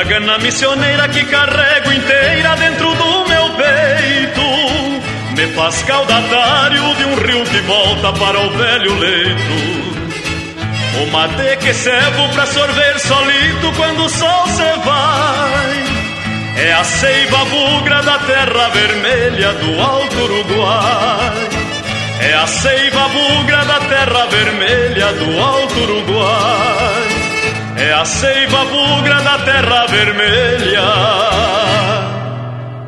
[0.00, 4.40] Esta gana missioneira que carrego inteira dentro do meu peito.
[5.36, 9.90] Me faz caudatário de um rio que volta para o velho leito.
[11.02, 15.84] O mate que servo pra sorver solito quando o sol se vai.
[16.64, 21.48] É a seiva bugra da terra vermelha do alto Uruguai.
[22.22, 27.09] É a seiva bugra da terra vermelha do alto Uruguai
[27.80, 30.82] é a seiva bugra da terra vermelha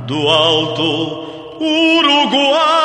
[0.06, 1.22] do alto
[1.58, 2.82] Uruguai.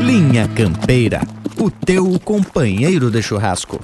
[0.00, 1.22] Linha Campeira,
[1.58, 3.80] o teu companheiro de churrasco.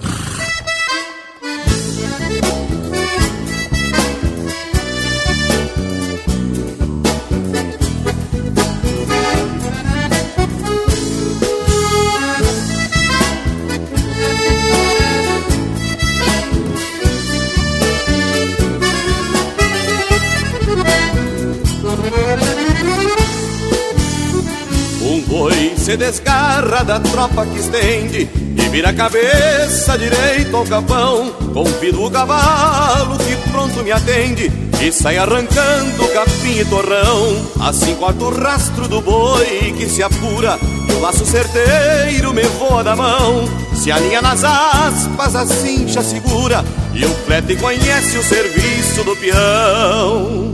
[26.03, 31.31] Desgarra da tropa que estende e vira a cabeça direito ao capão.
[31.55, 34.51] Convido o cavalo que pronto me atende
[34.81, 37.37] e sai arrancando capim e torrão.
[37.61, 40.59] Assim corta o rastro do boi que se apura
[40.89, 43.45] e o laço certeiro me voa da mão.
[43.73, 50.53] Se alinha nas aspas, a cincha segura e o flete conhece o serviço do peão.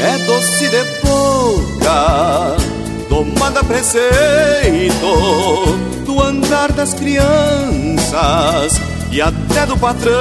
[0.00, 2.73] É doce de boca
[3.14, 5.06] tomada preceito
[6.04, 8.80] do andar das crianças
[9.12, 10.12] e até do patrão.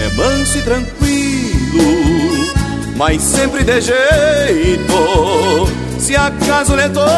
[0.00, 1.84] É manso e tranquilo,
[2.96, 5.68] mas sempre de jeito.
[6.00, 7.12] Se acaso lhe toca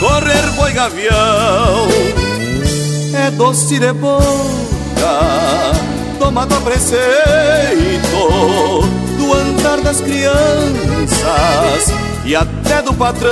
[0.00, 1.86] correr boi gavião,
[3.14, 4.22] é doce de boca,
[6.18, 8.18] tomado a preceito
[9.28, 11.92] do andar das crianças
[12.24, 13.28] e até do patrão.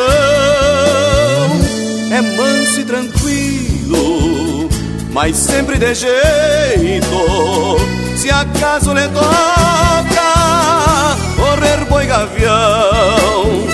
[2.11, 4.69] É manso e tranquilo,
[5.13, 7.79] mas sempre de jeito.
[8.17, 10.37] Se acaso lhe toca
[11.37, 13.67] correr boi gavião.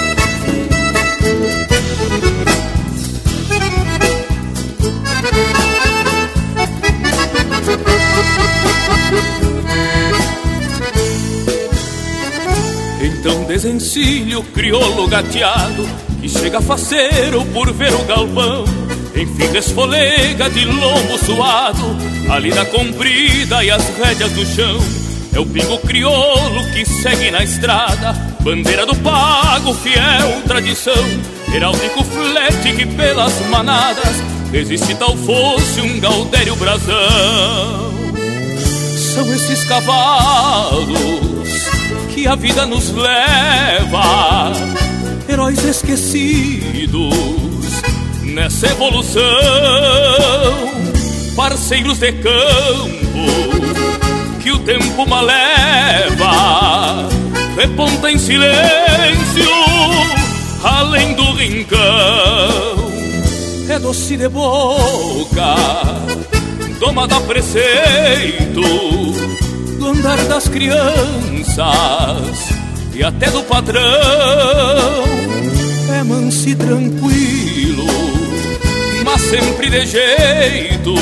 [13.52, 15.86] Desencilho crioulo gateado
[16.20, 18.64] que chega faceiro por ver o galpão.
[19.14, 21.96] Enfim desfolega de lombo suado,
[22.30, 24.78] a lida comprida e as rédeas do chão.
[25.34, 31.04] É o pingo crioulo que segue na estrada, bandeira do pago, fiel tradição.
[31.54, 34.16] Heráldico flete que pelas manadas
[34.50, 37.92] resiste tal fosse um gaudério brasão.
[39.14, 41.42] São esses cavalos
[42.22, 44.52] que a vida nos leva,
[45.28, 47.12] heróis esquecidos
[48.22, 49.22] nessa evolução,
[51.34, 53.26] parceiros de campo
[54.40, 57.08] que o tempo maleva,
[57.56, 59.50] reponta em silêncio
[60.62, 61.80] além do rincão.
[63.68, 65.56] É doce de boca,
[66.78, 68.62] domada a preceito
[69.82, 71.58] do andar das crianças
[72.94, 73.82] e até do patrão.
[75.92, 77.86] É manso e tranquilo,
[79.04, 80.94] mas sempre de jeito.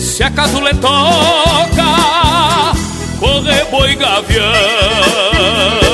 [0.00, 1.94] Se acaso lhe toca,
[3.20, 5.87] corre boi gavião.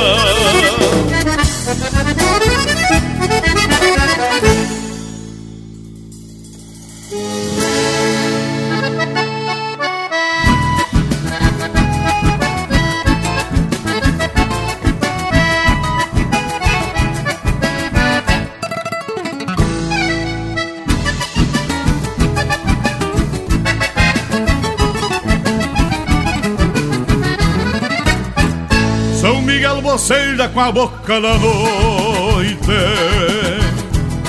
[29.94, 32.58] Boceira com a boca da noite.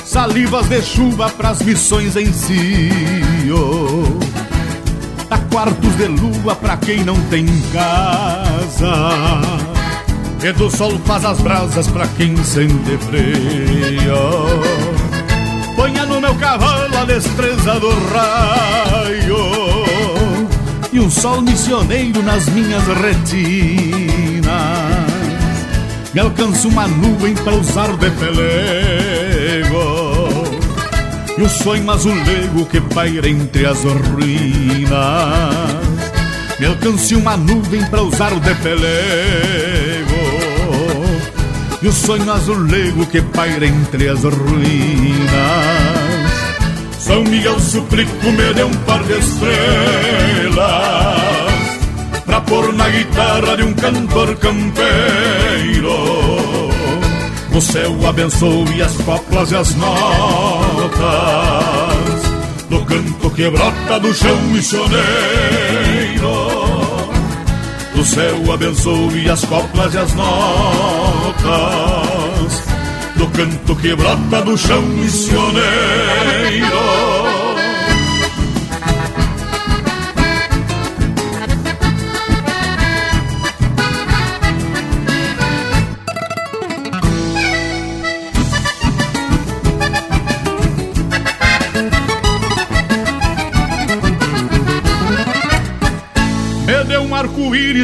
[0.05, 4.19] Salivas de chuva pras missões em Cio
[5.27, 9.41] Dá quartos de lua pra quem não tem casa.
[10.43, 14.13] E do sol faz as brasas pra quem sente frio.
[15.75, 19.37] Ponha no meu cavalo a destreza do raio.
[20.93, 23.94] E um sol missioneiro nas minhas retinas.
[26.15, 28.55] Me alcança uma nuvem para usar de pelego
[31.37, 34.93] e o sonho azulego que paira entre as ruínas.
[36.57, 40.15] Me alcance uma nuvem para usar de pelego
[41.81, 44.45] e o sonho azulego que paira entre as ruínas.
[46.97, 51.24] São Miguel suplico me dê um par de estrelas
[52.25, 55.95] Pra pôr na guitarra de um cantor campeiro
[57.55, 61.05] O céu abençoe as coplas e as notas
[62.69, 65.03] Do canto que brota do chão missioneiro
[67.95, 71.85] O céu abençoe as coplas e as notas
[73.15, 75.63] do canto que brota do chão missioneiro.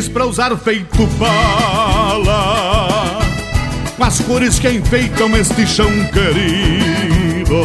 [0.02, 3.20] Arco-íris pra usar feito bala
[3.98, 7.56] com as cores que enfeitam este chão querido.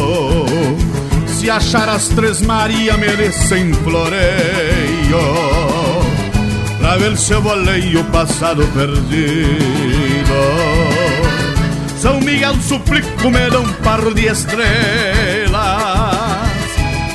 [1.27, 5.17] Se achar as três Maria merecem floreio,
[6.79, 9.47] pra ver se eu volei o passado perdido.
[11.99, 15.55] São Miguel suplico me dá um par de estrelas,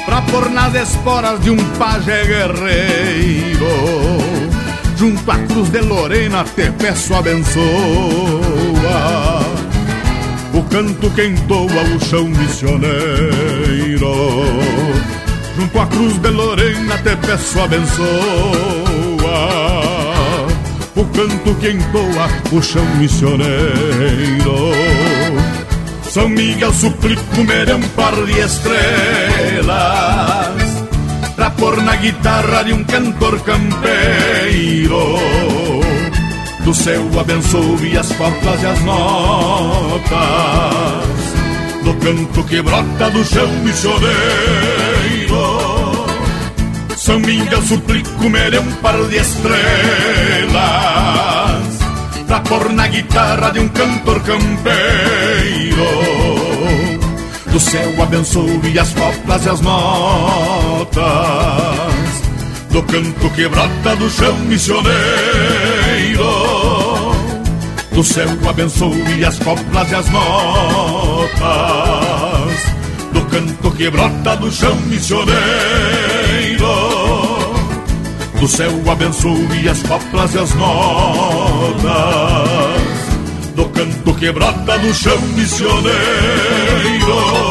[0.05, 4.42] pra pôr nas esporas de um paje guerreiro
[5.03, 7.63] junto à cruz de Lorena te peço abençoa
[10.55, 14.15] o canto que entoa o chão missioneiro.
[15.57, 18.07] Junto à cruz de Lorena te peço abençoa
[20.95, 24.71] o canto que entoa o chão missioneiro.
[26.05, 30.12] São Miguel suplico me dê um par de estrelas
[31.63, 35.17] pôr na guitarra de um cantor campeiro.
[36.65, 40.11] Do céu abençoe as coplas e as notas,
[41.85, 44.11] do canto que brota do chão missioneiro.
[46.97, 49.63] São Miguel suplico me dê um par de estrelas,
[52.27, 56.42] pra pôr na guitarra de um cantor campeiro
[57.53, 61.03] do céu abençoe as coplas e as notas
[62.71, 64.95] do canto que brota do chão missioneiro.
[67.93, 71.43] do céu abençoe as coplas e as notas
[73.13, 75.37] do canto que brota do chão missioneiro.
[78.41, 81.83] Do céu abençoe as coplas e as notas
[83.55, 87.42] do canto que brota do chão missioneiro.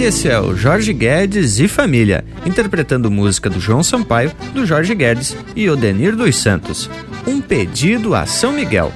[0.00, 4.94] E esse é o Jorge Guedes e Família, interpretando música do João Sampaio, do Jorge
[4.94, 6.88] Guedes e Odenir dos Santos.
[7.26, 8.90] Um pedido a São Miguel.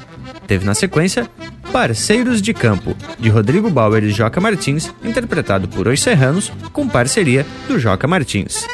[0.47, 1.29] Teve na sequência
[1.71, 7.45] Parceiros de Campo, de Rodrigo Bauer e Joca Martins, interpretado por Os Serranos, com parceria
[7.69, 8.67] do Joca Martins.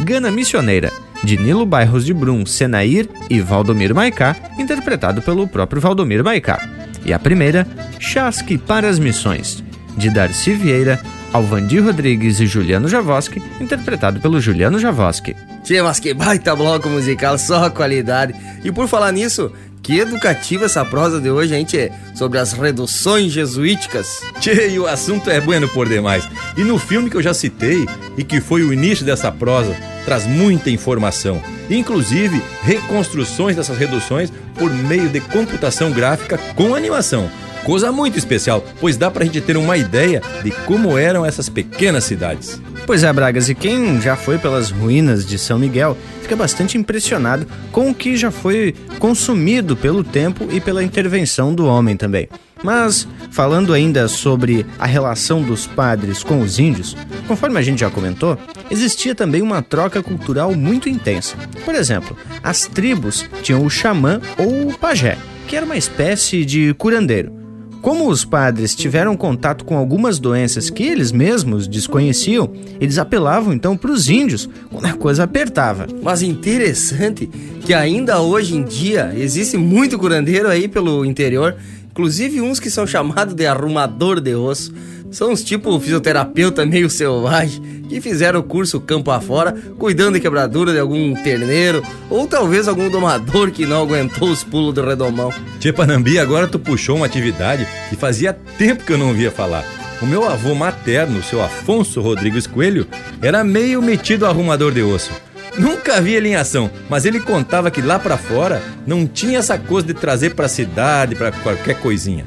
[0.00, 0.90] Gana Missioneira,
[1.22, 6.58] de Nilo Bairros de Brum, Senair e Valdomiro Maicá, interpretado pelo próprio Valdomiro Maicá.
[7.04, 7.66] E a primeira,
[8.00, 9.62] Chasque para as Missões,
[9.94, 10.98] de Darcy Vieira,
[11.36, 15.36] Alvandir Rodrigues e Juliano Javoski, interpretado pelo Juliano Javoski.
[15.62, 18.34] Tchê, mas que baita bloco musical, só qualidade.
[18.64, 19.52] E por falar nisso,
[19.82, 21.92] que educativa essa prosa de hoje, hein, tchê?
[22.14, 24.22] Sobre as reduções jesuíticas.
[24.40, 26.26] Tchê, e o assunto é bueno por demais.
[26.56, 27.86] E no filme que eu já citei,
[28.16, 29.76] e que foi o início dessa prosa,
[30.06, 31.42] traz muita informação.
[31.68, 37.30] Inclusive, reconstruções dessas reduções por meio de computação gráfica com animação.
[37.66, 42.04] Coisa muito especial, pois dá pra gente ter uma ideia de como eram essas pequenas
[42.04, 42.62] cidades.
[42.86, 47.44] Pois é, Bragas, e quem já foi pelas ruínas de São Miguel fica bastante impressionado
[47.72, 52.28] com o que já foi consumido pelo tempo e pela intervenção do homem também.
[52.62, 57.90] Mas, falando ainda sobre a relação dos padres com os índios, conforme a gente já
[57.90, 58.38] comentou,
[58.70, 61.36] existia também uma troca cultural muito intensa.
[61.64, 65.18] Por exemplo, as tribos tinham o xamã ou o pajé,
[65.48, 67.45] que era uma espécie de curandeiro.
[67.86, 72.50] Como os padres tiveram contato com algumas doenças que eles mesmos desconheciam,
[72.80, 75.86] eles apelavam então para os índios quando a coisa apertava.
[76.02, 77.28] Mas interessante
[77.64, 81.54] que ainda hoje em dia existe muito curandeiro aí pelo interior,
[81.88, 84.74] inclusive uns que são chamados de arrumador de osso.
[85.16, 90.74] São uns tipo fisioterapeuta meio selvagem que fizeram o curso campo afora, cuidando de quebradura
[90.74, 95.32] de algum terneiro, ou talvez algum domador que não aguentou os pulos do redomão.
[95.58, 99.64] Tchê Panambi, agora tu puxou uma atividade que fazia tempo que eu não ouvia falar.
[100.02, 102.86] O meu avô materno, o seu Afonso Rodrigues Coelho,
[103.22, 105.12] era meio metido arrumador de osso.
[105.56, 109.56] Nunca vi ele em ação, mas ele contava que lá para fora não tinha essa
[109.56, 112.26] coisa de trazer para a cidade, para qualquer coisinha.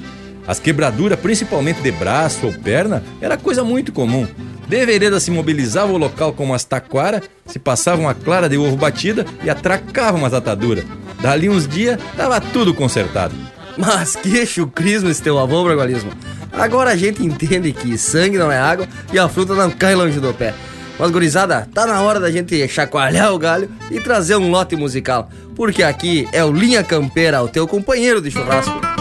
[0.49, 4.27] As quebraduras, principalmente de braço ou perna, era coisa muito comum.
[4.67, 8.75] De vereda se mobilizava o local com umas taquara, se passava uma clara de ovo
[8.75, 10.85] batida e atracava umas ataduras.
[11.21, 13.35] Dali uns dias, tava tudo consertado.
[13.77, 16.09] Mas que chucrismo esse teu avô, Bragualismo.
[16.51, 20.19] Agora a gente entende que sangue não é água e a fruta não cai longe
[20.19, 20.55] do pé.
[20.97, 25.29] Mas, gurizada, tá na hora da gente chacoalhar o galho e trazer um lote musical.
[25.55, 28.98] Porque aqui é o Linha Campeira, o teu companheiro de churrasco.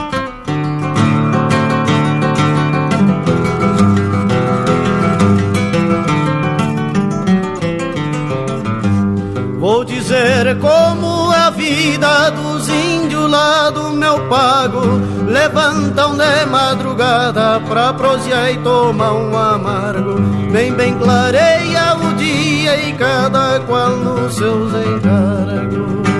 [10.18, 14.80] Dizer como é a vida dos índios lá do meu pago.
[15.28, 20.20] Levantam de madrugada pra prosear e tomar um amargo.
[20.50, 26.17] Bem, bem clareia o dia e cada qual nos seus encargos.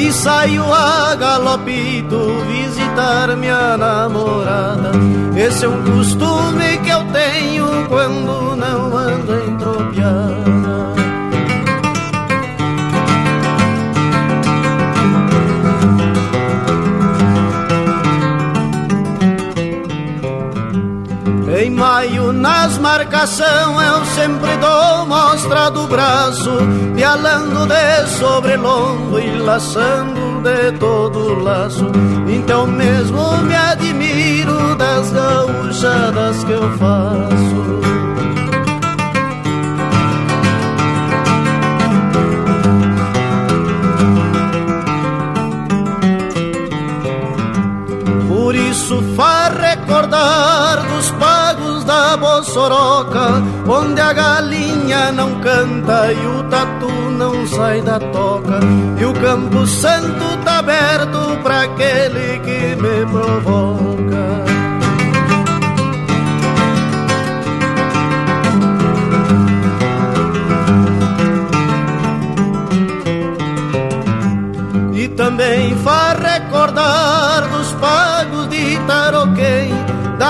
[0.00, 4.92] E saio a galopito visitar minha namorada.
[5.36, 10.99] Esse é um costume que eu tenho quando não ando entropiada.
[22.90, 26.50] Marcação eu sempre dou mostra do braço
[26.96, 31.86] Pialando de sobrelombo e laçando de todo laço.
[32.28, 37.80] Então mesmo me admiro das gaúchadas que eu faço.
[48.28, 50.89] Por isso faz recordar
[52.20, 58.60] Bossoroca, onde a galinha não canta e o tatu não sai da toca.
[58.98, 63.90] E o Campo Santo tá aberto pra aquele que me provoca.
[74.92, 77.19] E também faz recordar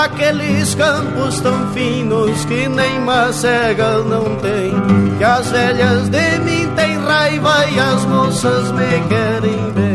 [0.09, 4.73] nestes campos tão finos que nem macega não tem.
[5.17, 9.91] Que as velhas de mim têm raiva e as moças me querem bem.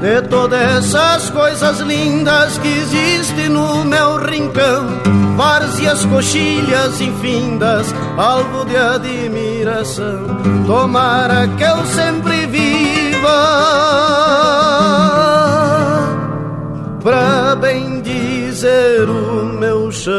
[0.00, 4.86] De todas essas coisas lindas que existem no meu rincão,
[5.40, 10.26] várzeas coxilhas infindas, alvo de admiração.
[10.66, 13.40] Tomara que eu sempre viva
[17.02, 20.12] pra bem dizer o meu chão.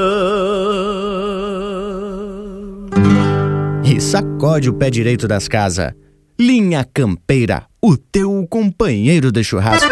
[3.84, 5.94] E sacode o pé direito das casas.
[6.40, 9.88] Linha Campeira, o teu companheiro de churrasco.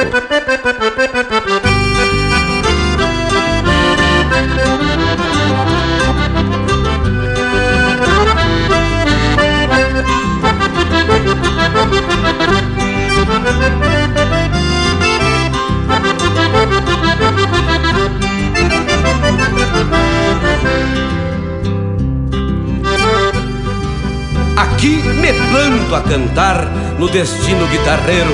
[24.79, 26.65] Aqui me planto a cantar
[26.97, 28.31] no destino guitarreiro,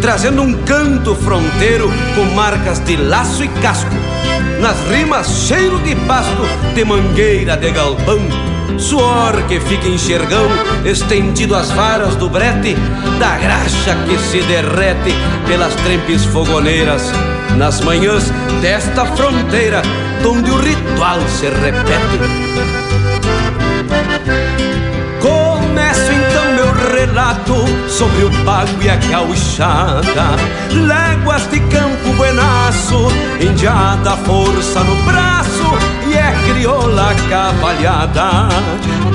[0.00, 3.94] trazendo um canto fronteiro com marcas de laço e casco.
[4.62, 6.42] Nas rimas, cheiro de pasto,
[6.74, 8.18] de mangueira de galpão,
[8.78, 10.48] suor que fica enxergão,
[10.86, 12.74] estendido às varas do brete,
[13.20, 15.14] da graxa que se derrete
[15.46, 17.12] pelas trempes fogoneiras,
[17.58, 18.30] nas manhãs
[18.62, 19.82] desta fronteira,
[20.26, 22.54] onde o ritual se repete.
[25.74, 30.36] Começo então meu relato sobre o pago e a gauchada.
[30.70, 33.08] Léguas de campo buenaço,
[33.40, 35.64] indiada força no braço
[36.06, 38.48] E é crioula cavalhada.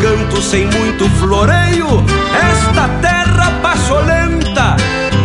[0.01, 2.03] Canto sem muito floreio,
[2.35, 4.75] esta terra pacholenta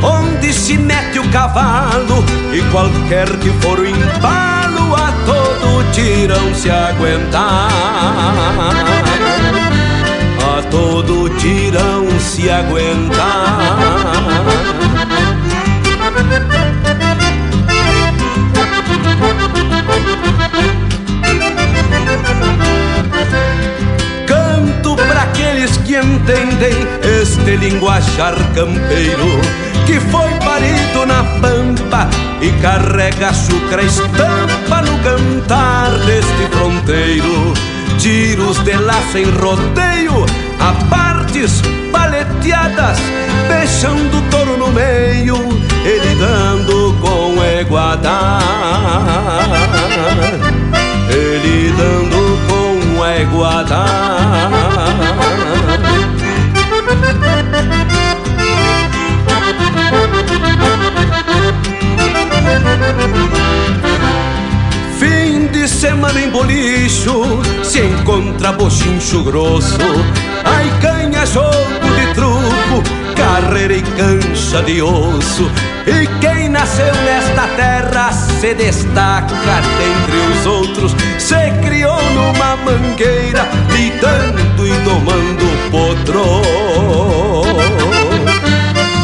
[0.05, 6.70] Onde se mete o cavalo e qualquer que for o embalo A todo tirão se
[6.70, 7.70] aguentar
[10.74, 13.16] todo tirão se aguentar.
[24.26, 26.74] Canto para aqueles que entendem
[27.20, 29.40] este linguajar campeiro
[29.86, 32.09] que foi parido na pampa
[32.40, 37.55] e carrega açúcar estampa no cantar deste fronteiro
[37.98, 40.26] tiros de laço em rodeio,
[40.65, 41.61] a partes
[41.93, 42.99] paleteadas,
[43.49, 45.36] fechando o touro no meio,
[45.85, 48.39] ele dando com eguada.
[51.11, 53.85] Ele dando com eguada.
[66.19, 69.78] Em Se encontra bochincho grosso.
[70.45, 71.51] Ai canha jogo
[71.97, 75.51] de truco Carreira e cancha de osso.
[75.86, 80.97] E quem nasceu nesta terra Se destaca dentre os outros.
[81.19, 86.43] Se criou numa mangueira Lidando e domando potro.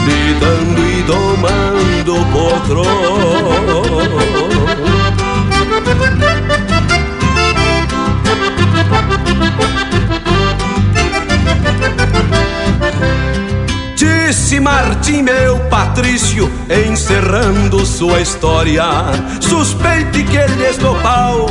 [0.07, 3.90] Lidando e domando potro
[14.31, 16.49] Disse Martim, meu Patrício,
[16.89, 18.85] encerrando sua história.
[19.41, 21.49] Suspeite que lhes do pau,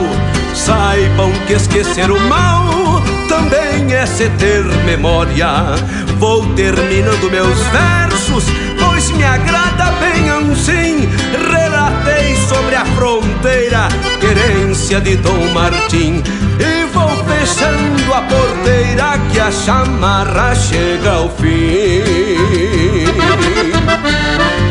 [0.55, 5.75] saibam que esquecer o mal também é se ter memória.
[6.19, 8.45] Vou terminando meus versos,
[8.79, 11.09] pois me agrada bem assim.
[11.51, 13.89] Relatei sobre a fronteira,
[14.21, 16.23] querência de Dom Martim.
[16.59, 22.18] E vou fechando a porteira que a chamarra chega ao fim.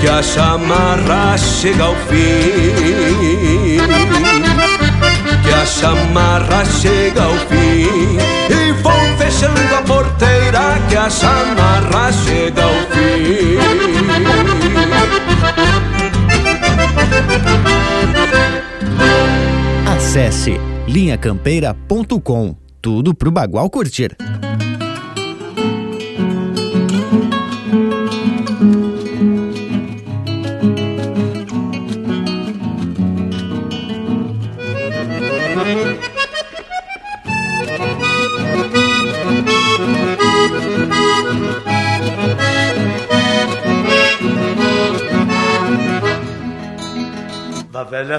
[0.00, 3.78] Que a chamarra chega ao fim.
[5.42, 8.16] Que a chamarra chega ao fim.
[8.48, 13.58] E vou fechando a porteira que a chamarra chega ao fim.
[19.96, 22.56] Acesse linhacampeira.com.
[22.80, 24.16] Tudo pro Bagual curtir.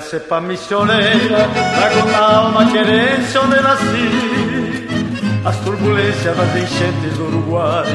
[0.09, 4.09] Cepa missioneira, trago na alma querência onde nasci.
[5.45, 7.85] As turbulências das enchentes do Uruguai,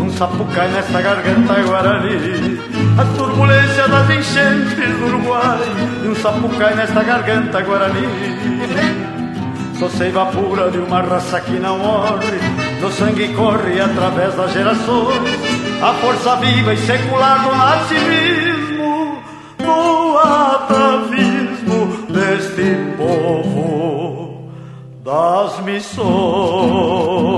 [0.00, 2.58] um sapucai nesta garganta guarani.
[2.98, 5.60] As turbulências das enchentes do Uruguai,
[6.04, 8.08] um sapucai nesta garganta guarani.
[9.78, 12.38] Sou seiva pura de uma raça que não morre,
[12.80, 15.16] no sangue corre através das gerações,
[15.80, 18.41] a força viva e secular do nativismo,
[25.72, 27.31] missões.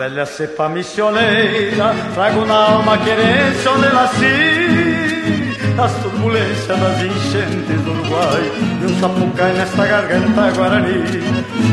[0.00, 5.50] Velha cepa missioneira, trago na alma a querência onde nasci.
[5.78, 8.50] As turbulências das enchentes do Uruguai,
[8.80, 11.04] e um sapucai nesta garganta guarani.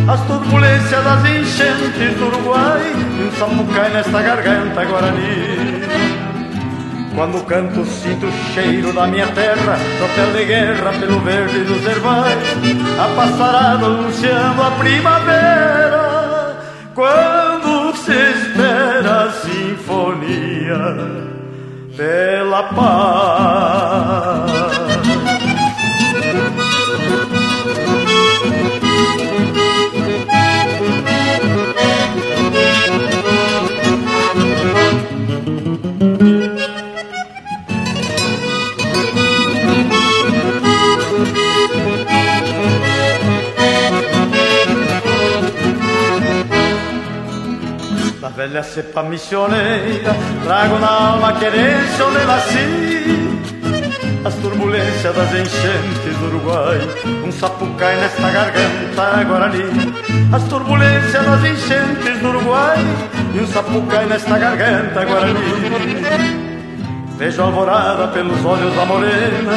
[0.10, 2.82] As turbulências das enchentes do Uruguai,
[3.18, 5.88] e um sapucai nesta garganta guarani.
[7.16, 12.38] Quando canto sinto o cheiro da minha terra Tropel de guerra pelo verde dos herbais
[12.99, 15.86] A passarada anunciando a primavera
[18.07, 20.95] se espera a sinfonia
[21.97, 24.77] pela paz
[48.48, 53.38] velha cepa missioneira, trago na alma a querência onde nasci.
[54.24, 56.80] As turbulências das enchentes do Uruguai,
[57.26, 59.64] um sapucai nesta garganta guarani.
[60.34, 62.78] As turbulências das enchentes do Uruguai,
[63.34, 66.48] e um sapucai nesta garganta guarani.
[67.18, 69.53] Vejo alvorada pelos olhos da morena,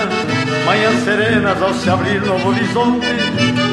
[0.65, 3.07] manhãs serenas ao se abrir novo horizonte,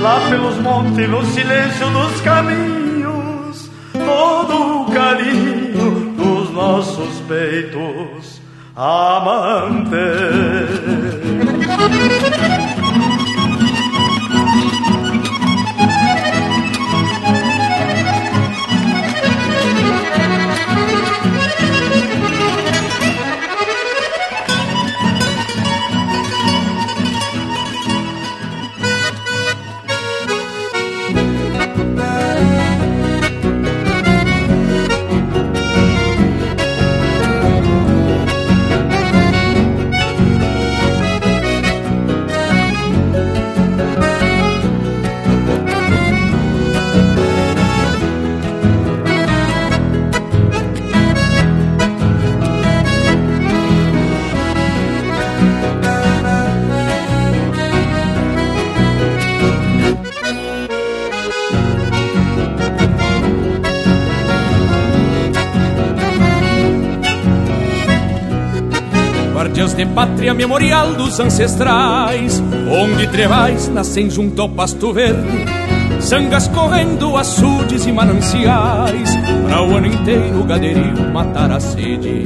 [0.02, 2.76] lá pelos montes, no silêncio dos caminhos,
[6.68, 8.41] nossos peitos
[8.76, 9.98] amantes.
[11.65, 12.26] Guardiãs
[69.98, 75.44] pátria memorial dos ancestrais, onde trevais nascem junto ao pasto verde,
[75.99, 79.18] sangas correndo, açudes e mananciais,
[79.49, 82.26] para o ano inteiro o gaderio matar a sede.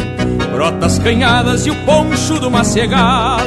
[0.52, 3.40] Brotas canhadas e o poncho do macegal,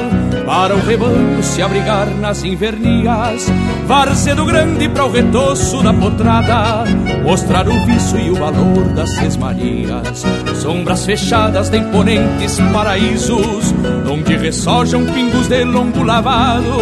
[0.47, 3.47] para o rebanho se abrigar nas invernias,
[3.87, 6.85] Varzedo grande para o retoço da potrada,
[7.23, 10.25] mostrar o vício e o valor das sesmarias.
[10.55, 13.75] Sombras fechadas de imponentes paraísos,
[14.45, 16.77] ressojam pingos de longo lavado,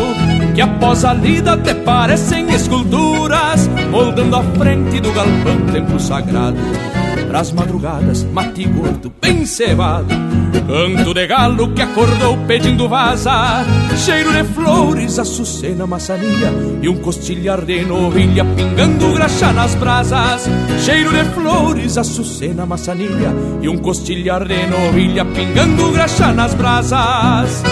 [0.53, 6.57] que após a lida até parecem esculturas, moldando a frente do galpão templo sagrado.
[7.29, 10.13] Pras madrugadas, mate gordo, bem cevado,
[10.67, 13.65] canto de galo que acordou pedindo vaza,
[13.97, 20.49] cheiro de flores, açucena, maçania e um costilhar de novilha pingando graxa nas brasas.
[20.85, 27.63] Cheiro de flores, açucena, maçania e um costilhar de novilha pingando graxa nas brasas.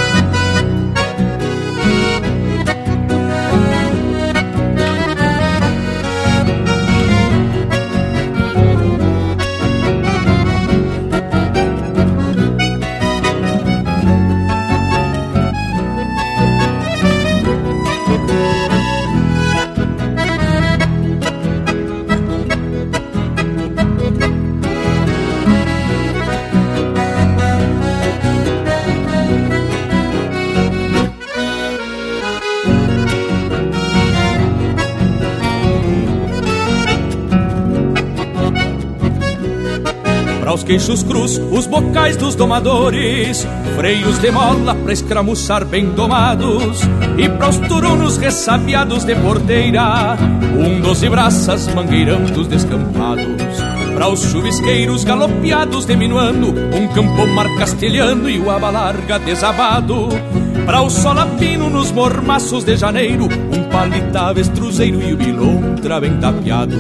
[40.71, 43.45] Queixos cruz, os bocais dos domadores,
[43.75, 46.83] freios de mola pra escramuçar bem domados,
[47.19, 50.17] e para os turunos ressabiados de porteira,
[50.57, 53.27] um doze braças mangueirando descampados.
[53.95, 60.09] Para os chuvisqueiros galopeados diminuando, um campomar castelhano e o abalarga desabado.
[60.65, 66.77] Para o solapino nos mormaços de janeiro, um palita avestruzeiro e o bilontra bem tapeado.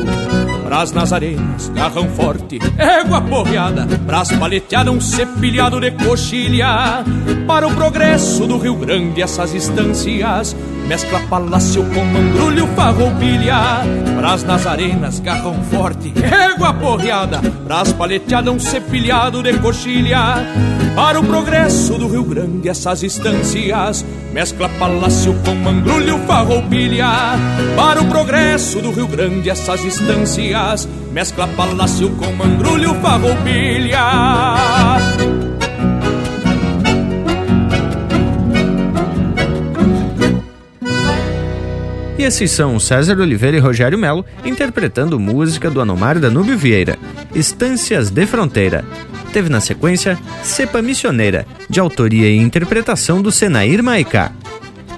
[0.70, 7.04] Pras nazarenas, garrão forte, égua porreada, pras paleteadas um cepilhado de coxilha.
[7.44, 10.54] Para o progresso do Rio Grande, essas instâncias,
[10.86, 13.80] mescla palácio com mandrulho, farroupilha.
[14.16, 20.36] Pras nazarenas, garrão forte, égua porreada, pras paleteadas um cepilhado de coxilha.
[20.94, 27.06] Para o progresso do Rio Grande, essas instâncias, mescla palácio com mangrulho, farroupilha.
[27.76, 33.98] Para o progresso do Rio Grande, essas instâncias, mescla palácio com mangrulho, farroupilha.
[42.18, 46.98] E esses são César Oliveira e Rogério Melo interpretando música do Anomário Danúbio Vieira,
[47.34, 48.84] Estâncias de Fronteira.
[49.32, 54.32] Teve na sequência Cepa Missioneira, de autoria e interpretação do Senair Maicá.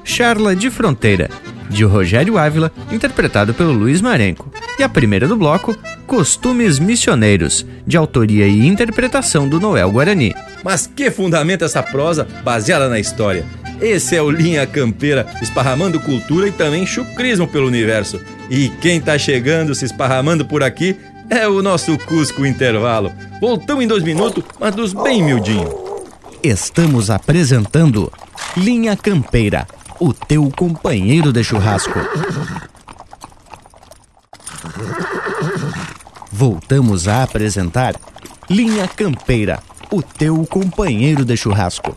[0.05, 1.29] Charla de Fronteira,
[1.69, 4.51] de Rogério Ávila, interpretado pelo Luiz Marenco.
[4.79, 5.77] E a primeira do bloco,
[6.07, 10.35] Costumes Missioneiros, de autoria e interpretação do Noel Guarani.
[10.65, 13.45] Mas que fundamenta essa prosa baseada na história?
[13.81, 18.21] Esse é o Linha Campeira, esparramando cultura e também chucrismo pelo universo.
[18.49, 20.97] E quem tá chegando, se esparramando por aqui,
[21.31, 23.13] é o nosso Cusco Intervalo.
[23.41, 25.69] Voltamos em dois minutos, mas dos bem miudinho.
[26.43, 28.13] Estamos apresentando
[28.57, 29.67] Linha Campeira,
[30.01, 31.99] o teu companheiro de churrasco.
[36.31, 37.95] Voltamos a apresentar
[38.51, 41.97] Linha Campeira, o teu companheiro de churrasco.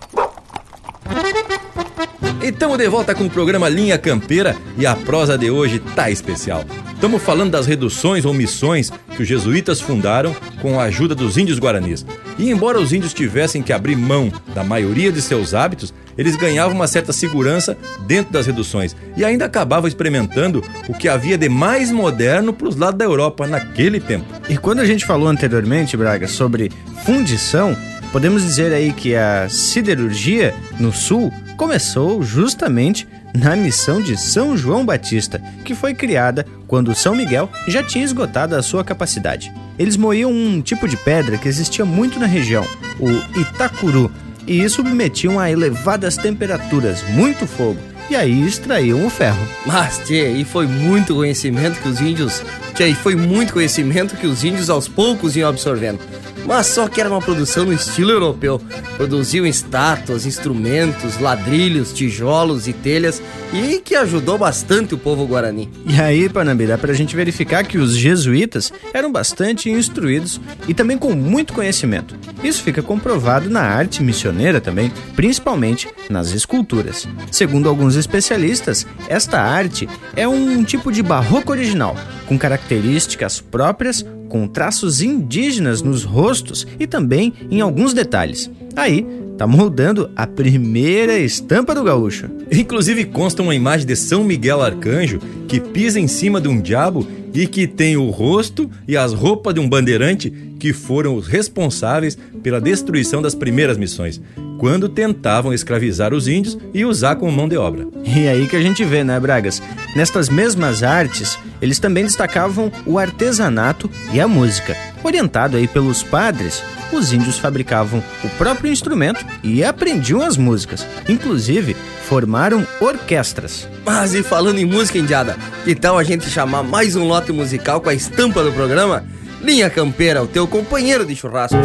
[2.46, 6.12] E estamos de volta com o programa Linha Campeira e a prosa de hoje tá
[6.12, 6.64] especial.
[6.94, 10.32] Estamos falando das reduções ou missões que os jesuítas fundaram
[10.62, 12.06] com a ajuda dos índios guaranis.
[12.38, 16.76] E embora os índios tivessem que abrir mão da maioria de seus hábitos, eles ganhavam
[16.76, 21.92] uma certa segurança dentro das reduções e ainda acabavam experimentando o que havia de mais
[21.92, 24.28] moderno para os lados da Europa naquele tempo.
[24.48, 26.72] E quando a gente falou anteriormente, Braga, sobre
[27.04, 27.76] fundição,
[28.12, 34.86] podemos dizer aí que a siderurgia no sul começou justamente na missão de São João
[34.86, 39.52] Batista, que foi criada quando São Miguel já tinha esgotado a sua capacidade.
[39.78, 42.66] Eles moíam um tipo de pedra que existia muito na região,
[43.00, 44.12] o Itacuru,
[44.48, 47.80] e submetiam a elevadas temperaturas, muito fogo,
[48.10, 49.46] e aí extraíam o ferro.
[49.66, 52.44] Mas, tchê, aí foi muito conhecimento que os índios.
[52.76, 56.00] Tchê, aí foi muito conhecimento que os índios aos poucos iam absorvendo.
[56.46, 58.62] Mas só que era uma produção no estilo europeu.
[58.98, 65.70] Produziam estátuas, instrumentos, ladrilhos, tijolos e telhas e que ajudou bastante o povo guarani.
[65.88, 70.98] E aí, Panambi, dá pra gente verificar que os jesuítas eram bastante instruídos e também
[70.98, 72.16] com muito conhecimento.
[72.46, 77.08] Isso fica comprovado na arte missioneira também, principalmente nas esculturas.
[77.32, 81.96] Segundo alguns especialistas, esta arte é um tipo de barroco original,
[82.28, 88.52] com características próprias, com traços indígenas nos rostos e também em alguns detalhes.
[88.76, 89.04] Aí,
[89.40, 92.30] tá moldando a primeira estampa do gaúcho.
[92.52, 97.08] Inclusive consta uma imagem de São Miguel Arcanjo que pisa em cima de um diabo
[97.36, 102.18] e que tem o rosto e as roupas de um bandeirante que foram os responsáveis
[102.42, 104.22] pela destruição das primeiras missões,
[104.58, 107.88] quando tentavam escravizar os índios e usar como mão de obra.
[108.06, 109.62] E aí que a gente vê, né, Bragas?
[109.96, 114.76] Nestas mesmas artes, eles também destacavam o artesanato e a música.
[115.04, 120.86] Orientado aí pelos padres, os índios fabricavam o próprio instrumento e aprendiam as músicas.
[121.08, 121.76] Inclusive,
[122.06, 123.68] formaram orquestras.
[123.84, 127.82] Mas e falando em música indiada, que tal a gente chamar mais um lote musical
[127.82, 129.04] com a estampa do programa?
[129.42, 131.58] Linha Campeira, o teu companheiro de churrasco.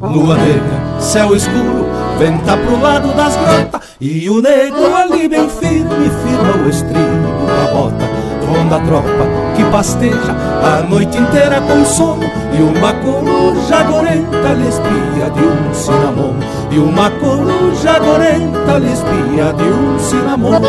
[0.00, 1.86] Lua negra, céu escuro,
[2.18, 7.72] venta pro lado das grotas E o negro ali bem firme, firma o estribo da
[7.74, 8.08] bota
[8.46, 9.26] Ronda a tropa
[9.56, 12.22] que pasteja a noite inteira com sono.
[12.56, 16.38] E uma coruja gorenta lhe espia de um cinamomo
[16.70, 20.60] E E uma coruja gorenta lhe espia de um cinamomo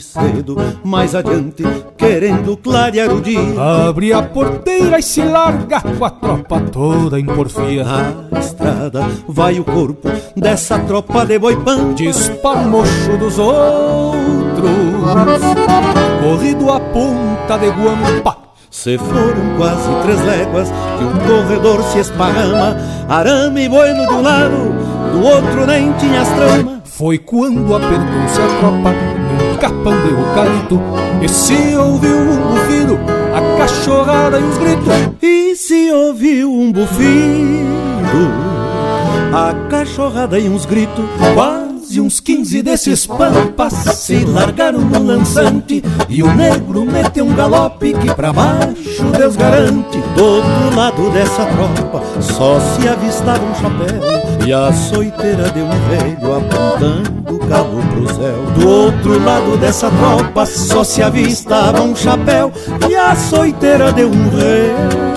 [0.00, 1.62] Cedo, mais adiante,
[1.96, 3.88] querendo clarear o dia.
[3.88, 7.84] Abre a porteira e se larga com a tropa toda em porfia.
[8.30, 14.70] Na estrada vai o corpo dessa tropa de boipã Dispara o mocho dos outros
[16.22, 18.38] Corrido a ponta de guampa.
[18.70, 20.68] Se foram quase três léguas
[20.98, 22.76] que um corredor se esparrama,
[23.08, 24.56] arame e bueno de um lado,
[25.12, 26.83] do outro nem tinha as tramas.
[26.96, 30.80] Foi quando apertou-se a tropa num capão de eucalipto
[31.20, 32.98] e se ouviu um bufido,
[33.34, 34.94] a cachorrada e os gritos.
[35.20, 38.30] E se ouviu um bufido,
[39.32, 41.04] a cachorrada e uns gritos.
[41.34, 47.92] Quase uns quinze desses pampas se largaram no lançante E o negro meteu um galope
[47.92, 54.33] que pra baixo Deus garante Do outro lado dessa tropa só se avistava um chapéu
[54.46, 58.44] E a soiteira de um velho apontando o cabo pro céu.
[58.58, 62.52] Do outro lado dessa tropa só se avistava um chapéu.
[62.86, 65.14] E a soiteira de um velho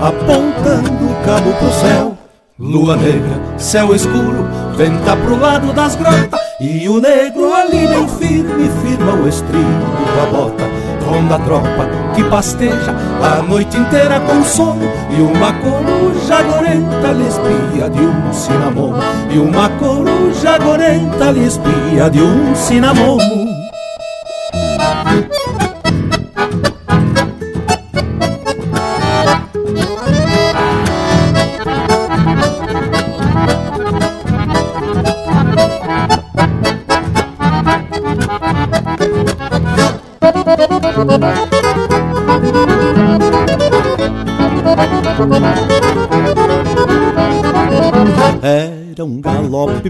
[0.00, 2.16] apontando o cabo pro céu.
[2.56, 4.46] Lua negra, céu escuro,
[4.76, 6.38] venta pro lado das grotas.
[6.60, 11.88] E o negro ali bem firme firma o estribo com a bota Ronda a tropa
[12.14, 18.32] que pasteja a noite inteira com sono E uma coruja gorenta lhe espia de um
[18.32, 18.96] cinamomo
[19.30, 23.63] E uma coruja gorenta lhe espia de um cinamomo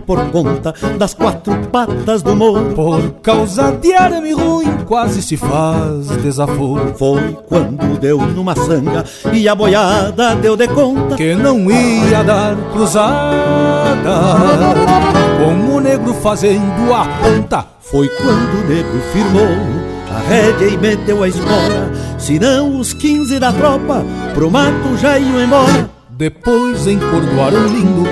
[0.00, 2.74] por conta das quatro patas do morro.
[2.74, 6.94] Por causa de arame ruim quase se faz desaforo.
[6.96, 12.56] Foi quando deu numa sanga e a boiada deu de conta Que não ia dar
[12.72, 13.14] cruzada.
[15.38, 21.22] Com o negro fazendo a ponta Foi quando o negro firmou a rédea e meteu
[21.22, 24.02] a espora Senão os quinze da tropa
[24.32, 25.90] pro mato já iam embora.
[26.08, 28.04] Depois encordoaram lindo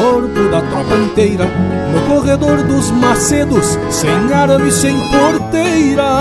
[0.00, 1.44] corpo da tropa inteira
[1.92, 6.18] No corredor dos macedos, sem arame, sem porteira.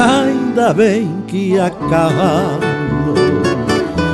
[0.00, 3.14] Ainda bem que a cavalo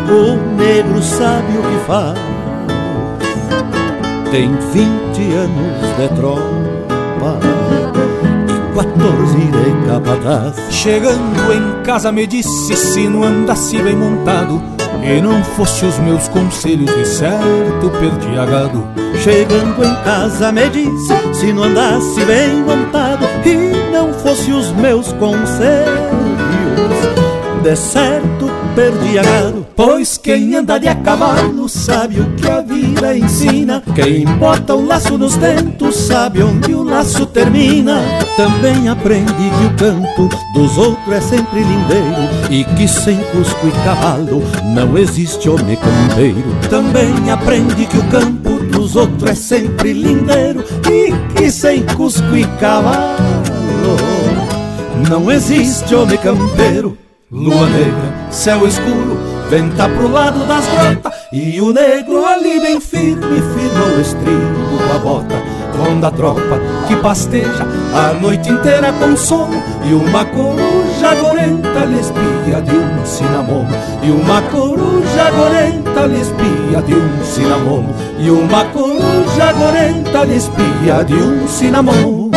[0.09, 2.19] O negro sabe o que faz.
[4.31, 7.39] Tem vinte anos de tropa
[8.75, 10.57] 14 de capataz.
[10.71, 16.29] Chegando em casa me disse se não andasse bem montado E não fosse os meus
[16.29, 18.87] conselhos de certo perdia gado
[19.23, 25.13] Chegando em casa me disse se não andasse bem montado E não fosse os meus
[25.15, 26.31] conselhos
[27.63, 33.17] de certo perdia gado Pois quem anda de a cavalo sabe o que a vida
[33.17, 33.83] ensina.
[33.95, 38.03] Quem bota o laço nos dentos sabe onde o laço termina.
[38.37, 43.71] Também aprende que o campo dos outros é sempre lindeiro E que sem cusco e
[43.85, 44.43] cavalo
[44.75, 46.45] não existe homem campeiro.
[46.69, 52.45] Também aprende que o campo dos outros é sempre lindeiro E que sem cusco e
[52.59, 53.01] cavalo
[55.09, 56.99] não existe homem campeiro
[57.33, 59.17] Lua negra, céu escuro,
[59.49, 64.97] venta pro lado das grotas E o negro ali bem firme, firma o estribo com
[64.97, 65.37] a bota
[65.79, 66.59] Ronda a tropa
[66.89, 67.65] que pasteja.
[67.95, 73.71] A noite inteira com sono E uma coruja gorenta lhe espia de um cinamomo.
[74.03, 77.95] E uma coruja gorenta lhe espia de um cinamomo.
[78.19, 82.31] E uma coruja gorenta lhe espia de um cinamomo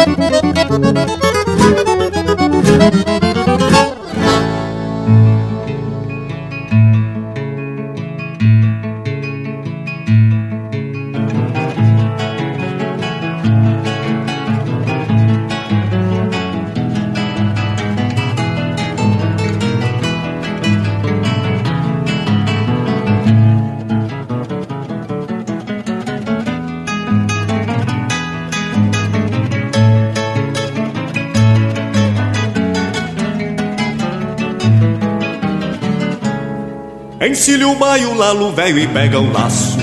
[37.43, 39.77] Encilha o baio, lalo velho e pega o laço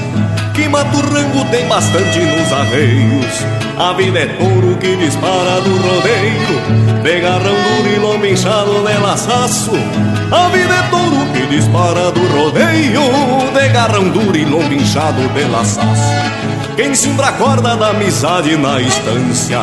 [0.54, 3.46] que mata o rango tem bastante nos arreios.
[3.78, 8.98] A vida é touro que dispara do rodeio, de garrão duro e lombo inchado de
[9.02, 9.72] laçaço.
[10.32, 13.02] A vida é touro que dispara do rodeio,
[13.52, 16.30] de garrão duro e lombo inchado de laçaço.
[16.76, 19.58] Quem simbra a corda da amizade na estância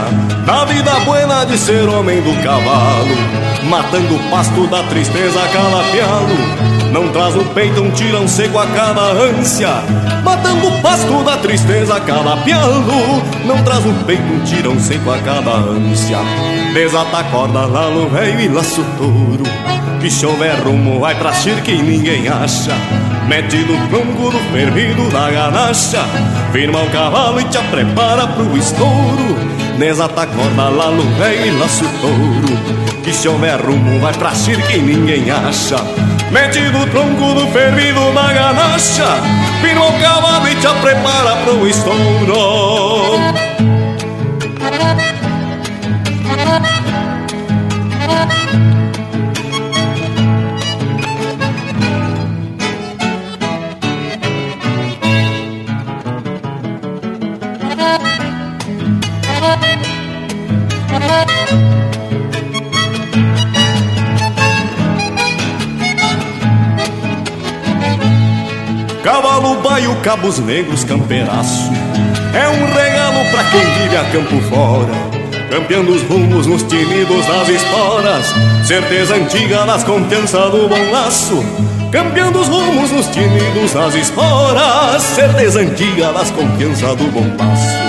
[0.45, 3.15] Da vida buena de ser homem do cavalo
[3.64, 9.01] Matando o pasto da tristeza calapialo Não traz no peito um tirão seco a cada
[9.01, 9.69] ânsia.
[10.23, 15.51] Matando o pasto da tristeza calapialo Não traz no peito um tirão seco a cada
[15.51, 16.18] ânsia.
[16.73, 19.43] Desata a corda lá no velho e laço touro
[20.01, 22.76] Que se houver rumo vai pra cirque e ninguém acha.
[23.27, 26.03] Mete no tronco do fervido da ganacha.
[26.51, 29.57] Firma o cavalo e te prepara pro estouro.
[29.77, 32.57] Desata a corda lá no velho e laço touro
[33.03, 35.77] Que se houver rumo vai pra cirque e ninguém acha
[36.32, 39.22] Mete no tronco do fervido da ganacha
[39.62, 43.18] Firma o cavalo e te prepara pro estouro
[69.98, 71.72] cabos negros, campeiraço.
[72.34, 75.18] É um regalo pra quem vive a campo fora
[75.49, 78.26] Campeando os rumos nos tinidos das esporas.
[78.65, 81.44] Certeza antiga nas confiança do bom laço
[81.91, 85.02] Campeando os rumos nos tinidos das esporas.
[85.02, 87.86] Certeza antiga nas confiança do bom laço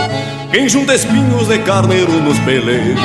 [0.50, 3.00] Quem junta espinhos de carneiro nos peleiros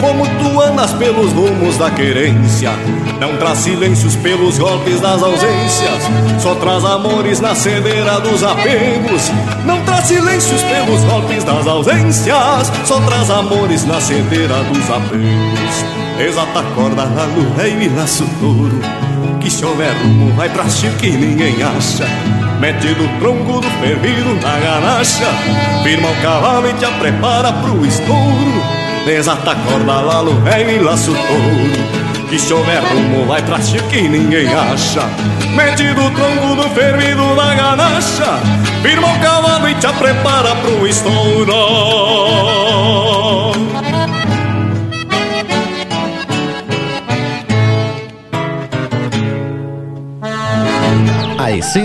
[0.00, 2.72] como tu andas pelos rumos da querência
[3.18, 6.02] Não traz silêncios pelos golpes das ausências
[6.38, 9.32] Só traz amores na cedeira dos apegos
[9.64, 15.84] Não traz silêncios pelos golpes das ausências Só traz amores na cedeira dos apegos.
[16.20, 18.78] Exata corda no rei e laço touro
[19.40, 22.06] Que se houver rumo vai pra que ninguém acha
[22.60, 25.26] Mete do tronco do fervido na ganacha
[25.82, 28.62] Firma o cavalo e te prepara pro estouro.
[29.04, 33.58] Desata a corda lá no velho e laço touro Que se houver rumo vai pra
[33.58, 35.02] que ninguém acha.
[35.54, 38.38] Mete do tronco do fervido na ganacha
[38.82, 42.45] Firma o cavalo e te prepara pro estouro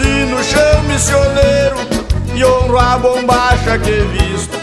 [0.00, 1.76] Nasci no chão missioneiro
[2.34, 4.58] e honro a bombacha que visto.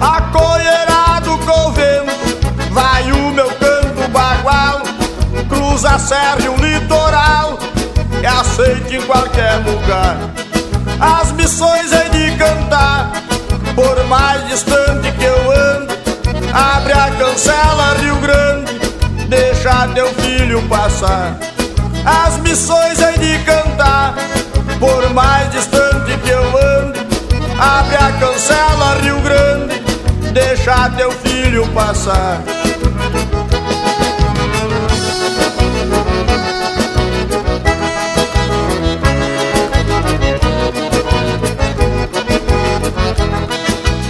[0.00, 4.80] Acoerado com o vento, vai o meu canto bagual,
[5.48, 7.58] cruza a o litoral,
[8.22, 10.16] é aceito em qualquer lugar.
[10.98, 11.75] As missões
[20.66, 21.38] passar.
[22.04, 24.14] As missões hei de cantar,
[24.78, 27.00] por mais distante que eu ande.
[27.58, 29.82] Abre a cancela, Rio Grande,
[30.32, 32.42] deixa teu filho passar.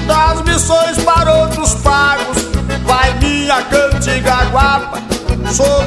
[0.06, 2.38] Das missões para outros pagos,
[2.84, 5.05] vai minha cantiga guapa.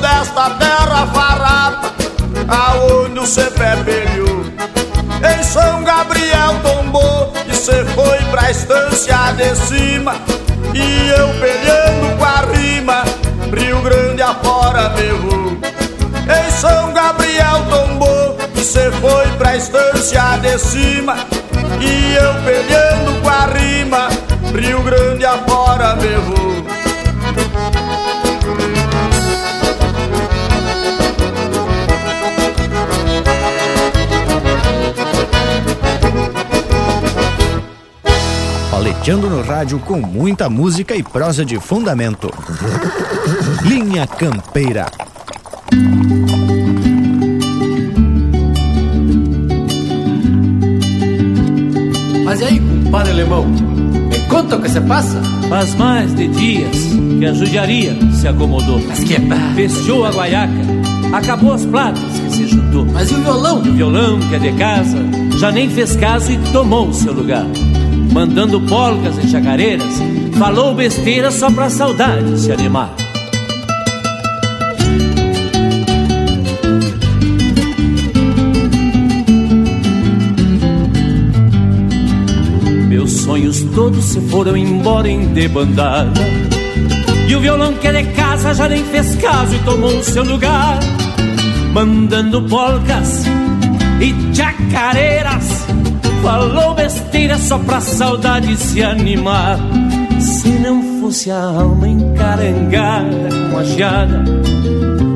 [0.10, 1.94] Desta terra farrapa,
[2.48, 4.44] aonde o cepé peleou.
[5.22, 10.16] Em São Gabriel tombou e cê foi pra estância de cima.
[10.74, 13.04] E eu peleando com a rima,
[13.56, 15.60] Rio Grande afora me.
[16.26, 21.18] Em São Gabriel tombou e cê foi pra estância de cima.
[21.80, 24.10] E eu peleando com a rima,
[24.60, 26.59] Rio Grande afora me.
[38.80, 42.32] Paleteando no rádio com muita música e prosa de fundamento.
[43.62, 44.86] Linha Campeira.
[52.24, 53.48] Mas e aí, compadre alemão?
[53.48, 55.22] Me conta o que se passa?
[55.50, 56.78] Faz mais de dias
[57.20, 58.82] que a judiaria se acomodou.
[58.88, 59.56] Mas que barra.
[59.56, 60.54] Fechou a guaiaca,
[61.12, 62.86] acabou as platas que se juntou.
[62.86, 63.62] Mas e o violão?
[63.66, 64.98] E o violão, que é de casa,
[65.38, 67.46] já nem fez caso e tomou o seu lugar.
[68.12, 69.94] Mandando polcas e chacareiras,
[70.38, 72.94] falou besteira só pra saudade se animar.
[82.88, 86.22] Meus sonhos todos se foram embora em debandada.
[87.28, 90.24] E o violão que é de casa já nem fez caso e tomou o seu
[90.24, 90.80] lugar.
[91.74, 93.24] Mandando polcas
[94.02, 95.59] e chacareiras.
[96.22, 99.58] Falou besteira só pra saudade se animar.
[100.20, 104.24] Se não fosse a alma encarangada com a geada,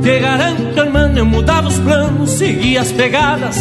[0.01, 3.55] te garanto, irmão, eu mudava os planos, seguia as pegadas.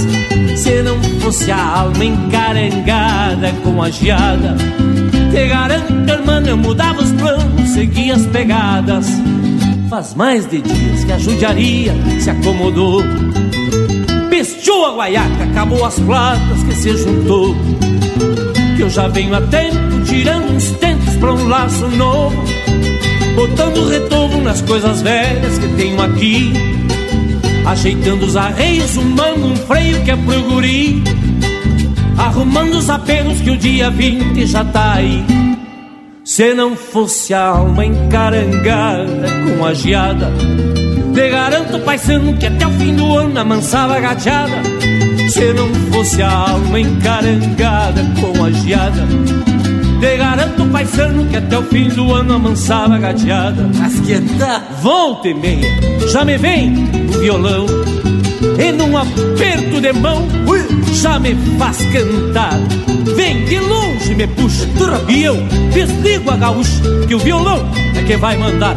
[0.56, 4.56] Se não fosse a alma encarangada com a geada,
[5.31, 9.06] te garanto, irmão, eu mudava os planos, seguia as pegadas.
[9.90, 13.02] Faz mais de dias que a judiaria se acomodou.
[14.53, 17.57] Pestou a guaiaca, acabou as platas que se juntou.
[18.77, 22.37] Que eu já venho a tempo, tirando uns tentos pra um laço novo.
[23.35, 26.53] Botando retorno nas coisas velhas que tenho aqui.
[27.65, 31.03] Ajeitando os arreios, um mango, um freio que é pro guri.
[32.19, 35.24] Arrumando os apelos que o dia 20 já tá aí.
[36.24, 40.31] Se não fosse a alma encarangada com a geada,
[41.15, 44.63] te garanto, paisano, que até o fim do ano amansava a gateada.
[45.29, 49.07] Se não fosse a alma encarangada com a geada,
[50.01, 53.71] te garanto, paisano, que até o fim do ano amansava a gateada.
[53.79, 54.63] Mas que tá?
[54.81, 55.69] Volta e meia,
[56.11, 56.75] já me vem
[57.15, 57.67] o violão.
[58.59, 60.27] E num aperto de mão,
[60.95, 62.59] já me faz cantar.
[63.17, 64.67] Vem de longe, me puxa,
[65.09, 65.37] e eu
[65.73, 68.77] desligo a gaúcha, que o violão é que vai mandar.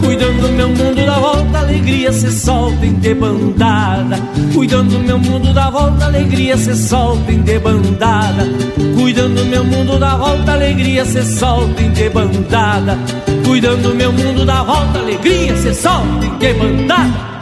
[0.00, 4.18] Cuidando do meu mundo da volta, alegria se solta em debandada.
[4.52, 8.44] Cuidando do meu mundo da volta, alegria se solta em debandada.
[8.96, 12.98] Cuidando do meu mundo da volta, alegria se solta em debandada.
[13.46, 17.33] Cuidando do meu mundo da volta, alegria se solta em debandada.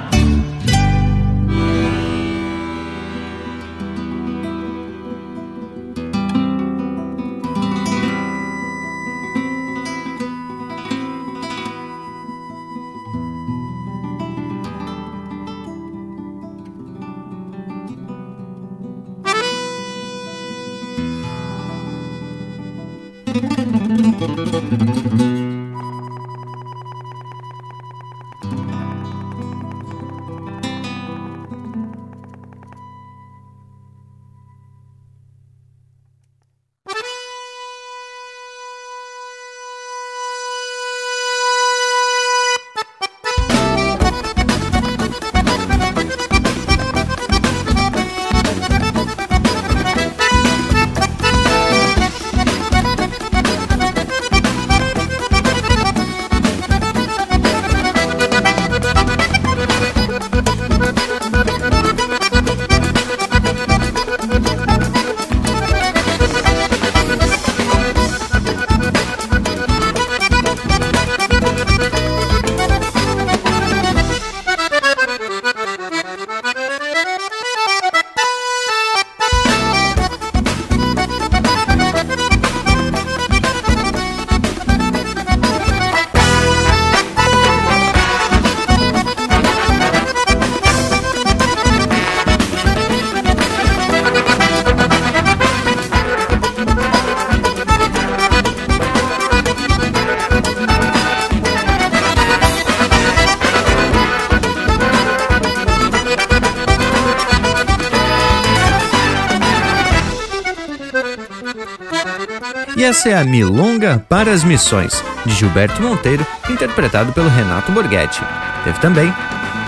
[113.03, 118.23] Essa é a Milonga para as Missões, de Gilberto Monteiro, interpretado pelo Renato Borghetti.
[118.63, 119.13] Teve também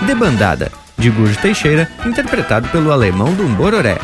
[0.05, 3.97] Debandada, de Gurjo Teixeira, interpretado pelo alemão do Bororé.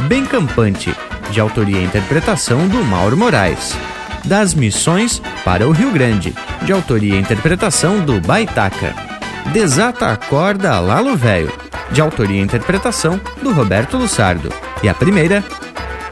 [0.00, 0.94] Bem Campante,
[1.30, 3.74] de autoria e interpretação do Mauro Moraes.
[4.22, 8.94] Das Missões para o Rio Grande, de autoria e interpretação do Baitaca.
[9.50, 11.50] Desata a corda Lalo Velho,
[11.90, 14.52] de autoria e interpretação do Roberto Lussardo.
[14.82, 15.42] E a primeira,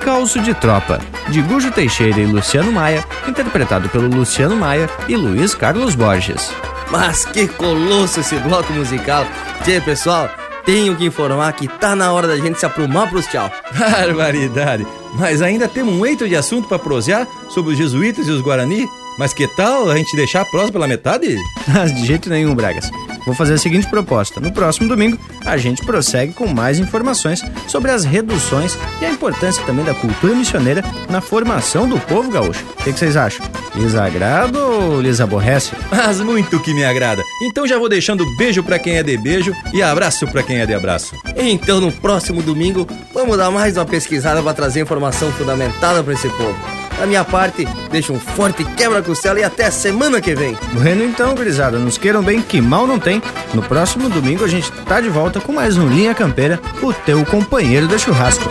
[0.01, 5.55] Calço de Tropa, de Gujo Teixeira e Luciano Maia, interpretado pelo Luciano Maia e Luiz
[5.55, 6.53] Carlos Borges.
[6.91, 9.25] Mas que colosso esse bloco musical!
[9.65, 10.29] Tchê, pessoal,
[10.67, 13.51] tenho que informar que tá na hora da gente se aprumar pros tchau.
[13.75, 14.87] Barbaridade!
[15.15, 18.87] Mas ainda temos um eito de assunto para prosear sobre os jesuítas e os guarani?
[19.19, 21.37] Mas que tal a gente deixar a prosa pela metade?
[21.95, 22.91] de jeito nenhum, Bragas.
[23.25, 27.43] Vou fazer a seguinte proposta: no próximo domingo, a gente prossegue com mais informações
[27.73, 32.63] sobre as reduções e a importância também da cultura missioneira na formação do povo gaúcho.
[32.79, 33.45] O que, que vocês acham?
[33.75, 35.73] Lhes agrada ou lhes aborrece?
[35.91, 37.23] Mas muito que me agrada.
[37.43, 40.67] Então já vou deixando beijo para quem é de beijo e abraço para quem é
[40.67, 41.17] de abraço.
[41.35, 46.29] Então no próximo domingo, vamos dar mais uma pesquisada para trazer informação fundamentada para esse
[46.29, 46.83] povo.
[46.99, 50.57] Da minha parte, deixo um forte quebra-costela e até semana que vem.
[50.73, 53.21] Bueno, então, gurizada, nos queiram bem que mal não tem.
[53.55, 57.25] No próximo domingo a gente tá de volta com mais um Linha Campeira, o teu
[57.25, 58.51] companheiro de churrasco.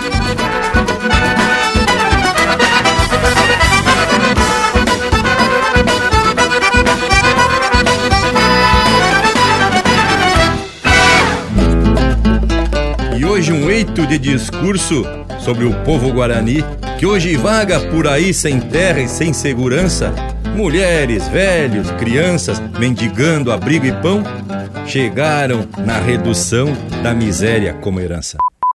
[13.18, 15.06] E hoje um eito de discurso
[15.40, 16.64] sobre o povo guarani
[16.98, 20.14] que hoje vaga por aí sem terra e sem segurança.
[20.56, 24.24] Mulheres, velhos, crianças mendigando abrigo e pão
[24.86, 26.68] chegaram na redução
[27.04, 28.38] da miséria como herança.